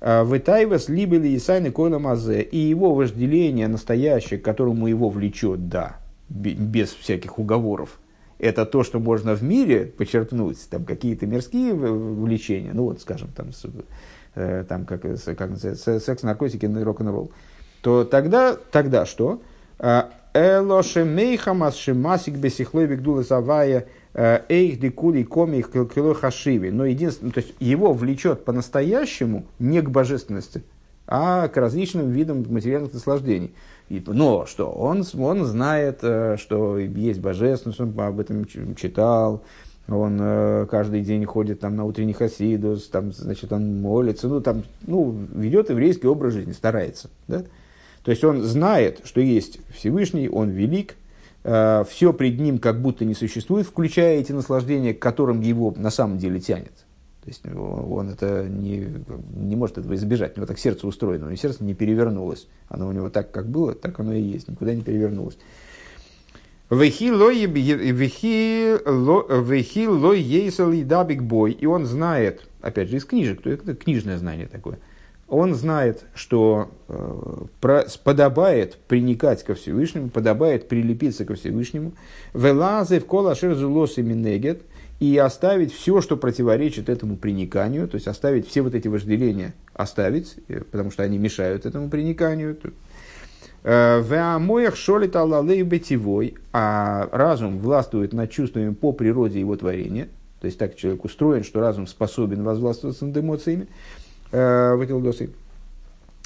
а, 0.00 0.24
Вытайвас 0.24 0.88
либели 0.88 1.36
Исайны 1.36 1.70
Койла 1.70 1.98
Мазе, 1.98 2.42
и 2.42 2.58
его 2.58 2.94
вожделение 2.94 3.68
настоящее, 3.68 4.38
к 4.38 4.44
которому 4.44 4.86
его 4.86 5.08
влечет, 5.08 5.68
да, 5.68 5.96
без 6.28 6.90
всяких 6.90 7.38
уговоров, 7.38 7.98
это 8.38 8.66
то, 8.66 8.82
что 8.82 9.00
можно 9.00 9.34
в 9.34 9.42
мире 9.42 9.86
почерпнуть, 9.86 10.58
там 10.70 10.84
какие-то 10.84 11.26
мирские 11.26 11.74
влечения, 11.74 12.72
ну 12.72 12.84
вот, 12.84 13.00
скажем, 13.00 13.28
там, 13.34 13.48
э, 14.34 14.64
там 14.68 14.84
как, 14.86 15.02
как 15.02 15.50
называется, 15.50 16.00
секс, 16.00 16.22
наркотики, 16.22 16.66
рок-н-ролл 16.66 17.30
то 17.84 18.04
тогда, 18.04 18.56
тогда 18.72 19.04
что? 19.04 19.42
А, 19.78 20.10
אלא 20.32 21.04
שמחמת 21.04 21.76
שמשיג 21.76 22.36
בשכלו 22.36 22.86
בגדולת 22.86 23.24
הוי' 23.24 23.86
э, 24.14 24.40
איך 24.48 24.80
דכולא 24.80 25.22
קמיה 25.22 25.60
כלא 25.60 26.14
חשיבי. 26.14 26.70
Но 26.70 26.86
единственное, 26.86 27.34
то 27.34 27.40
есть 27.40 27.52
его 27.60 27.92
влечет 27.92 28.46
по-настоящему 28.46 29.44
не 29.58 29.82
к 29.82 29.90
божественности, 29.90 30.62
а 31.06 31.48
к 31.48 31.58
различным 31.58 32.10
видам 32.10 32.46
материальных 32.48 32.94
наслаждений. 32.94 33.54
Но 33.90 34.46
что? 34.46 34.70
Он, 34.70 35.04
он 35.18 35.44
знает, 35.44 35.98
э, 36.00 36.36
что 36.38 36.78
есть 36.78 37.20
божественность, 37.20 37.80
он 37.80 37.92
об 38.00 38.18
этом 38.18 38.46
читал, 38.76 39.42
он 39.88 40.18
э, 40.18 40.66
каждый 40.70 41.02
день 41.02 41.26
ходит 41.26 41.60
там 41.60 41.76
на 41.76 41.84
утренний 41.84 42.14
хасидус, 42.14 42.88
там, 42.88 43.12
значит, 43.12 43.52
он 43.52 43.82
молится, 43.82 44.26
ну, 44.28 44.40
там, 44.40 44.62
ну, 44.86 45.14
ведет 45.34 45.68
еврейский 45.68 46.06
образ 46.06 46.32
жизни, 46.32 46.52
старается, 46.52 47.10
да? 47.28 47.42
То 48.04 48.10
есть 48.10 48.22
он 48.22 48.42
знает, 48.42 49.00
что 49.04 49.20
есть 49.20 49.58
Всевышний, 49.74 50.28
он 50.28 50.50
велик, 50.50 50.94
э, 51.42 51.84
все 51.88 52.12
пред 52.12 52.38
ним 52.38 52.58
как 52.58 52.82
будто 52.82 53.06
не 53.06 53.14
существует, 53.14 53.66
включая 53.66 54.20
эти 54.20 54.32
наслаждения, 54.32 54.92
к 54.92 54.98
которым 54.98 55.40
его 55.40 55.72
на 55.76 55.90
самом 55.90 56.18
деле 56.18 56.38
тянет. 56.38 56.72
То 57.24 57.30
есть 57.30 57.42
он 57.46 58.10
это 58.10 58.46
не, 58.46 58.86
не 59.34 59.56
может 59.56 59.78
этого 59.78 59.94
избежать. 59.94 60.36
У 60.36 60.40
него 60.40 60.46
так 60.46 60.58
сердце 60.58 60.86
устроено, 60.86 61.24
у 61.24 61.28
него 61.28 61.38
сердце 61.38 61.64
не 61.64 61.72
перевернулось. 61.72 62.46
Оно 62.68 62.86
у 62.86 62.92
него 62.92 63.08
так, 63.08 63.30
как 63.30 63.48
было, 63.48 63.74
так 63.74 63.98
оно 63.98 64.12
и 64.12 64.20
есть, 64.20 64.48
никуда 64.48 64.74
не 64.74 64.82
перевернулось. 64.82 65.38
Вехи 66.68 67.10
ло 67.10 67.30
и. 67.30 67.46
И 71.52 71.66
он 71.66 71.86
знает, 71.86 72.46
опять 72.60 72.90
же, 72.90 72.96
из 72.98 73.06
книжек, 73.06 73.40
то 73.40 73.48
это 73.48 73.74
книжное 73.74 74.18
знание 74.18 74.46
такое– 74.46 74.78
он 75.28 75.54
знает, 75.54 76.04
что 76.14 76.70
э, 76.88 77.76
подобает 78.04 78.76
приникать 78.88 79.42
ко 79.42 79.54
Всевышнему, 79.54 80.10
подобает 80.10 80.68
прилепиться 80.68 81.24
ко 81.24 81.34
Всевышнему, 81.34 81.92
велазы 82.34 83.00
в 83.00 83.06
колашер 83.06 83.54
зулос 83.54 83.98
и 83.98 84.02
и 85.00 85.18
оставить 85.18 85.72
все, 85.72 86.00
что 86.00 86.16
противоречит 86.16 86.88
этому 86.88 87.16
приниканию, 87.16 87.88
то 87.88 87.96
есть 87.96 88.06
оставить 88.06 88.48
все 88.48 88.62
вот 88.62 88.74
эти 88.74 88.86
вожделения, 88.86 89.54
оставить, 89.72 90.36
э, 90.48 90.60
потому 90.60 90.90
что 90.90 91.02
они 91.02 91.18
мешают 91.18 91.66
этому 91.66 91.88
приниканию. 91.88 92.56
Э, 93.64 94.02
Веамоях 94.02 94.76
шолит 94.76 95.16
аллалей 95.16 95.62
бетевой, 95.62 96.34
а 96.52 97.08
разум 97.12 97.58
властвует 97.58 98.12
над 98.12 98.30
чувствами 98.30 98.72
по 98.74 98.92
природе 98.92 99.40
его 99.40 99.56
творения, 99.56 100.08
то 100.40 100.46
есть 100.46 100.58
так 100.58 100.76
человек 100.76 101.04
устроен, 101.04 101.42
что 101.42 101.60
разум 101.60 101.86
способен 101.86 102.42
возвластвоваться 102.44 103.06
над 103.06 103.16
эмоциями. 103.16 103.66
Э, 104.34 104.74
Ватилдосы. 104.74 105.30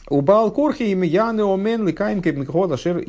У 0.08 0.22
Балкорхи 0.22 0.84
им 0.84 1.02
яны 1.02 1.42
омен 1.42 1.86
ликаем 1.86 2.22
кехол 2.22 2.72
ашер 2.72 3.02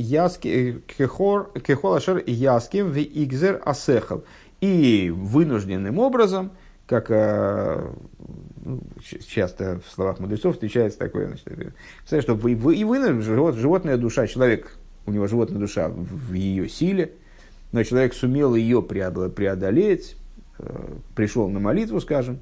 яским 2.27 2.87
в 2.87 2.97
игзер 2.97 3.61
асехал. 3.63 4.25
И 4.59 5.09
вынужденным 5.15 5.99
образом, 5.99 6.51
как 6.85 7.05
э, 7.11 7.87
ну, 8.65 8.81
часто 9.25 9.79
в 9.87 9.89
словах 9.89 10.19
мудрецов 10.19 10.55
встречается 10.55 10.99
такое, 10.99 11.27
значит, 11.27 11.45
представляешь, 11.45 12.23
что 12.23 12.35
вы, 12.35 12.55
вы, 12.57 12.75
и 12.75 12.83
вы, 12.83 13.21
живот, 13.21 13.55
животная 13.55 13.95
душа, 13.95 14.27
человек, 14.27 14.75
у 15.05 15.11
него 15.11 15.27
животная 15.27 15.59
душа 15.59 15.87
в, 15.87 16.31
в 16.31 16.33
ее 16.33 16.67
силе, 16.67 17.13
но 17.71 17.83
человек 17.83 18.13
сумел 18.13 18.53
ее 18.53 18.81
преодолеть, 18.81 20.17
э, 20.57 20.97
пришел 21.15 21.47
на 21.47 21.61
молитву, 21.61 22.01
скажем, 22.01 22.39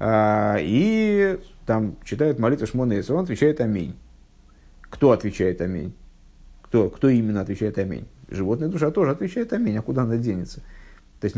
и 0.00 1.38
там 1.66 1.96
читают 2.04 2.38
молитву 2.38 2.66
Шмона 2.66 2.94
и 2.94 3.12
он 3.12 3.24
отвечает 3.24 3.60
«Аминь». 3.60 3.96
Кто 4.82 5.12
отвечает 5.12 5.60
«Аминь»? 5.60 5.94
Кто, 6.62 6.88
кто 6.88 7.08
именно 7.08 7.40
отвечает 7.40 7.78
«Аминь»? 7.78 8.06
Животная 8.30 8.68
душа 8.68 8.90
тоже 8.90 9.10
отвечает 9.10 9.52
«Аминь», 9.52 9.76
а 9.76 9.82
куда 9.82 10.02
она 10.02 10.16
денется? 10.16 10.62
То 11.20 11.24
есть 11.24 11.36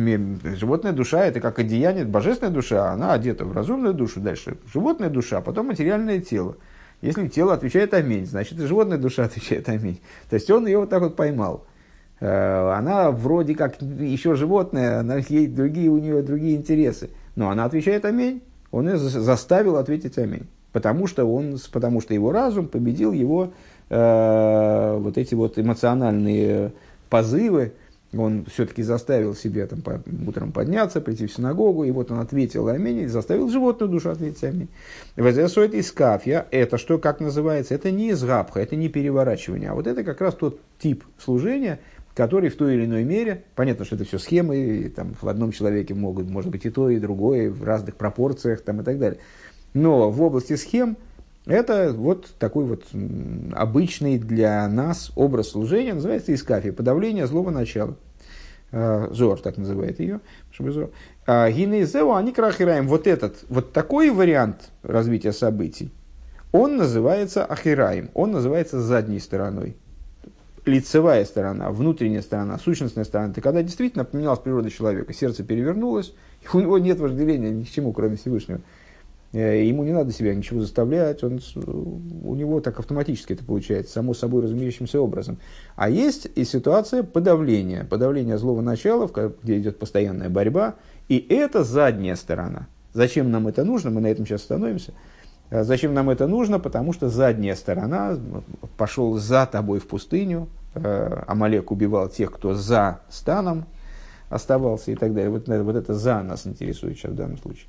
животная 0.58 0.92
душа 0.92 1.24
это 1.24 1.40
как 1.40 1.58
одеяние, 1.58 2.04
божественная 2.04 2.52
душа, 2.52 2.92
она 2.92 3.14
одета 3.14 3.46
в 3.46 3.52
разумную 3.52 3.94
душу, 3.94 4.20
дальше 4.20 4.58
животная 4.72 5.08
душа, 5.08 5.40
потом 5.40 5.68
материальное 5.68 6.20
тело. 6.20 6.56
Если 7.00 7.28
тело 7.28 7.54
отвечает 7.54 7.94
аминь, 7.94 8.26
значит 8.26 8.60
и 8.60 8.66
животная 8.66 8.98
душа 8.98 9.24
отвечает 9.26 9.68
аминь. 9.68 10.00
То 10.28 10.34
есть 10.34 10.50
он 10.50 10.66
ее 10.66 10.78
вот 10.78 10.90
так 10.90 11.00
вот 11.00 11.16
поймал. 11.16 11.66
Э, 12.20 12.72
она 12.76 13.10
вроде 13.10 13.54
как 13.54 13.80
еще 13.80 14.34
животное, 14.34 15.00
она, 15.00 15.16
есть 15.16 15.54
другие, 15.54 15.88
у 15.88 15.98
нее 15.98 16.22
другие 16.22 16.56
интересы. 16.56 17.08
Но 17.34 17.48
она 17.48 17.64
отвечает 17.64 18.04
аминь 18.04 18.42
он 18.70 18.88
ее 18.88 18.98
заставил 18.98 19.76
ответить 19.76 20.18
аминь. 20.18 20.46
Потому 20.72 21.06
что, 21.06 21.24
он, 21.24 21.58
потому 21.72 22.00
что 22.00 22.14
его 22.14 22.30
разум 22.30 22.68
победил 22.68 23.12
его 23.12 23.52
э, 23.88 24.98
вот 25.00 25.18
эти 25.18 25.34
вот 25.34 25.58
эмоциональные 25.58 26.72
позывы. 27.08 27.72
Он 28.16 28.44
все-таки 28.52 28.82
заставил 28.82 29.36
себя 29.36 29.66
там, 29.66 29.82
по, 29.82 30.00
утром 30.26 30.50
подняться, 30.50 31.00
прийти 31.00 31.26
в 31.26 31.32
синагогу, 31.32 31.84
и 31.84 31.92
вот 31.92 32.10
он 32.10 32.18
ответил 32.18 32.66
аминь, 32.66 32.98
и 32.98 33.06
заставил 33.06 33.48
животную 33.48 33.88
душу 33.88 34.10
ответить 34.10 34.42
аминь. 34.42 34.68
Возрасует 35.16 35.74
из 35.74 35.92
кафья, 35.92 36.46
это 36.50 36.76
что, 36.76 36.98
как 36.98 37.20
называется? 37.20 37.74
Это 37.74 37.92
не 37.92 38.10
из 38.10 38.24
габха, 38.24 38.58
это 38.58 38.74
не 38.74 38.88
переворачивание, 38.88 39.70
а 39.70 39.74
вот 39.74 39.86
это 39.86 40.02
как 40.02 40.20
раз 40.20 40.34
тот 40.34 40.58
тип 40.80 41.04
служения, 41.18 41.78
который 42.14 42.50
в 42.50 42.56
той 42.56 42.74
или 42.74 42.84
иной 42.84 43.04
мере, 43.04 43.44
понятно, 43.54 43.84
что 43.84 43.96
это 43.96 44.04
все 44.04 44.18
схемы, 44.18 44.56
и, 44.56 44.88
там, 44.88 45.14
в 45.20 45.28
одном 45.28 45.52
человеке 45.52 45.94
могут, 45.94 46.28
может 46.28 46.50
быть 46.50 46.64
и 46.66 46.70
то, 46.70 46.90
и 46.90 46.98
другое, 46.98 47.50
в 47.50 47.64
разных 47.64 47.96
пропорциях 47.96 48.62
там, 48.62 48.80
и 48.80 48.84
так 48.84 48.98
далее. 48.98 49.20
Но 49.74 50.10
в 50.10 50.20
области 50.22 50.56
схем 50.56 50.96
это 51.46 51.92
вот 51.96 52.34
такой 52.38 52.64
вот 52.64 52.84
обычный 53.52 54.18
для 54.18 54.68
нас 54.68 55.10
образ 55.16 55.50
служения, 55.50 55.94
называется 55.94 56.34
искафия, 56.34 56.72
подавление 56.72 57.26
злого 57.26 57.50
начала. 57.50 57.96
А, 58.72 59.08
зор, 59.10 59.40
так 59.40 59.56
называет 59.56 60.00
ее. 60.00 60.20
А, 61.26 61.50
Гинейзеу, 61.50 62.12
они 62.14 62.32
крахираем. 62.32 62.86
Вот 62.86 63.06
этот, 63.06 63.44
вот 63.48 63.72
такой 63.72 64.10
вариант 64.10 64.70
развития 64.82 65.32
событий, 65.32 65.92
он 66.52 66.76
называется 66.76 67.44
ахираем, 67.44 68.10
он 68.14 68.32
называется 68.32 68.80
задней 68.80 69.20
стороной 69.20 69.76
лицевая 70.64 71.24
сторона, 71.24 71.70
внутренняя 71.70 72.22
сторона, 72.22 72.58
сущностная 72.58 73.04
сторона, 73.04 73.32
это 73.32 73.40
когда 73.40 73.62
действительно 73.62 74.04
поменялась 74.04 74.40
природа 74.40 74.70
человека, 74.70 75.12
сердце 75.12 75.42
перевернулось, 75.42 76.14
и 76.42 76.56
у 76.56 76.60
него 76.60 76.78
нет 76.78 76.98
вожделения 76.98 77.50
ни 77.50 77.64
к 77.64 77.70
чему, 77.70 77.92
кроме 77.92 78.16
Всевышнего. 78.16 78.60
Э, 79.32 79.64
ему 79.64 79.84
не 79.84 79.92
надо 79.92 80.12
себя 80.12 80.34
ничего 80.34 80.60
заставлять, 80.60 81.22
он, 81.22 81.40
у 81.56 82.34
него 82.34 82.60
так 82.60 82.78
автоматически 82.78 83.34
это 83.34 83.44
получается, 83.44 83.92
само 83.92 84.12
собой 84.12 84.42
разумеющимся 84.42 85.00
образом. 85.00 85.38
А 85.76 85.88
есть 85.88 86.28
и 86.34 86.44
ситуация 86.44 87.02
подавления, 87.04 87.84
подавления 87.84 88.38
злого 88.38 88.60
начала, 88.60 89.10
где 89.42 89.58
идет 89.58 89.78
постоянная 89.78 90.28
борьба, 90.28 90.74
и 91.08 91.24
это 91.28 91.62
задняя 91.62 92.16
сторона. 92.16 92.66
Зачем 92.92 93.30
нам 93.30 93.46
это 93.46 93.64
нужно, 93.64 93.90
мы 93.90 94.00
на 94.00 94.08
этом 94.08 94.26
сейчас 94.26 94.42
остановимся. 94.42 94.92
Э, 95.50 95.64
зачем 95.64 95.94
нам 95.94 96.10
это 96.10 96.26
нужно? 96.26 96.58
Потому 96.58 96.92
что 96.92 97.08
задняя 97.08 97.54
сторона 97.54 98.18
пошел 98.76 99.16
за 99.16 99.46
тобой 99.46 99.80
в 99.80 99.86
пустыню, 99.86 100.48
э, 100.74 101.22
Амалек 101.26 101.70
убивал 101.70 102.08
тех, 102.08 102.32
кто 102.32 102.54
за 102.54 103.00
станом 103.08 103.66
оставался 104.28 104.92
и 104.92 104.94
так 104.94 105.12
далее. 105.12 105.30
Вот, 105.30 105.48
вот 105.48 105.76
это 105.76 105.94
за 105.94 106.22
нас 106.22 106.46
интересует 106.46 106.96
сейчас 106.96 107.12
в 107.12 107.16
данном 107.16 107.38
случае. 107.38 107.66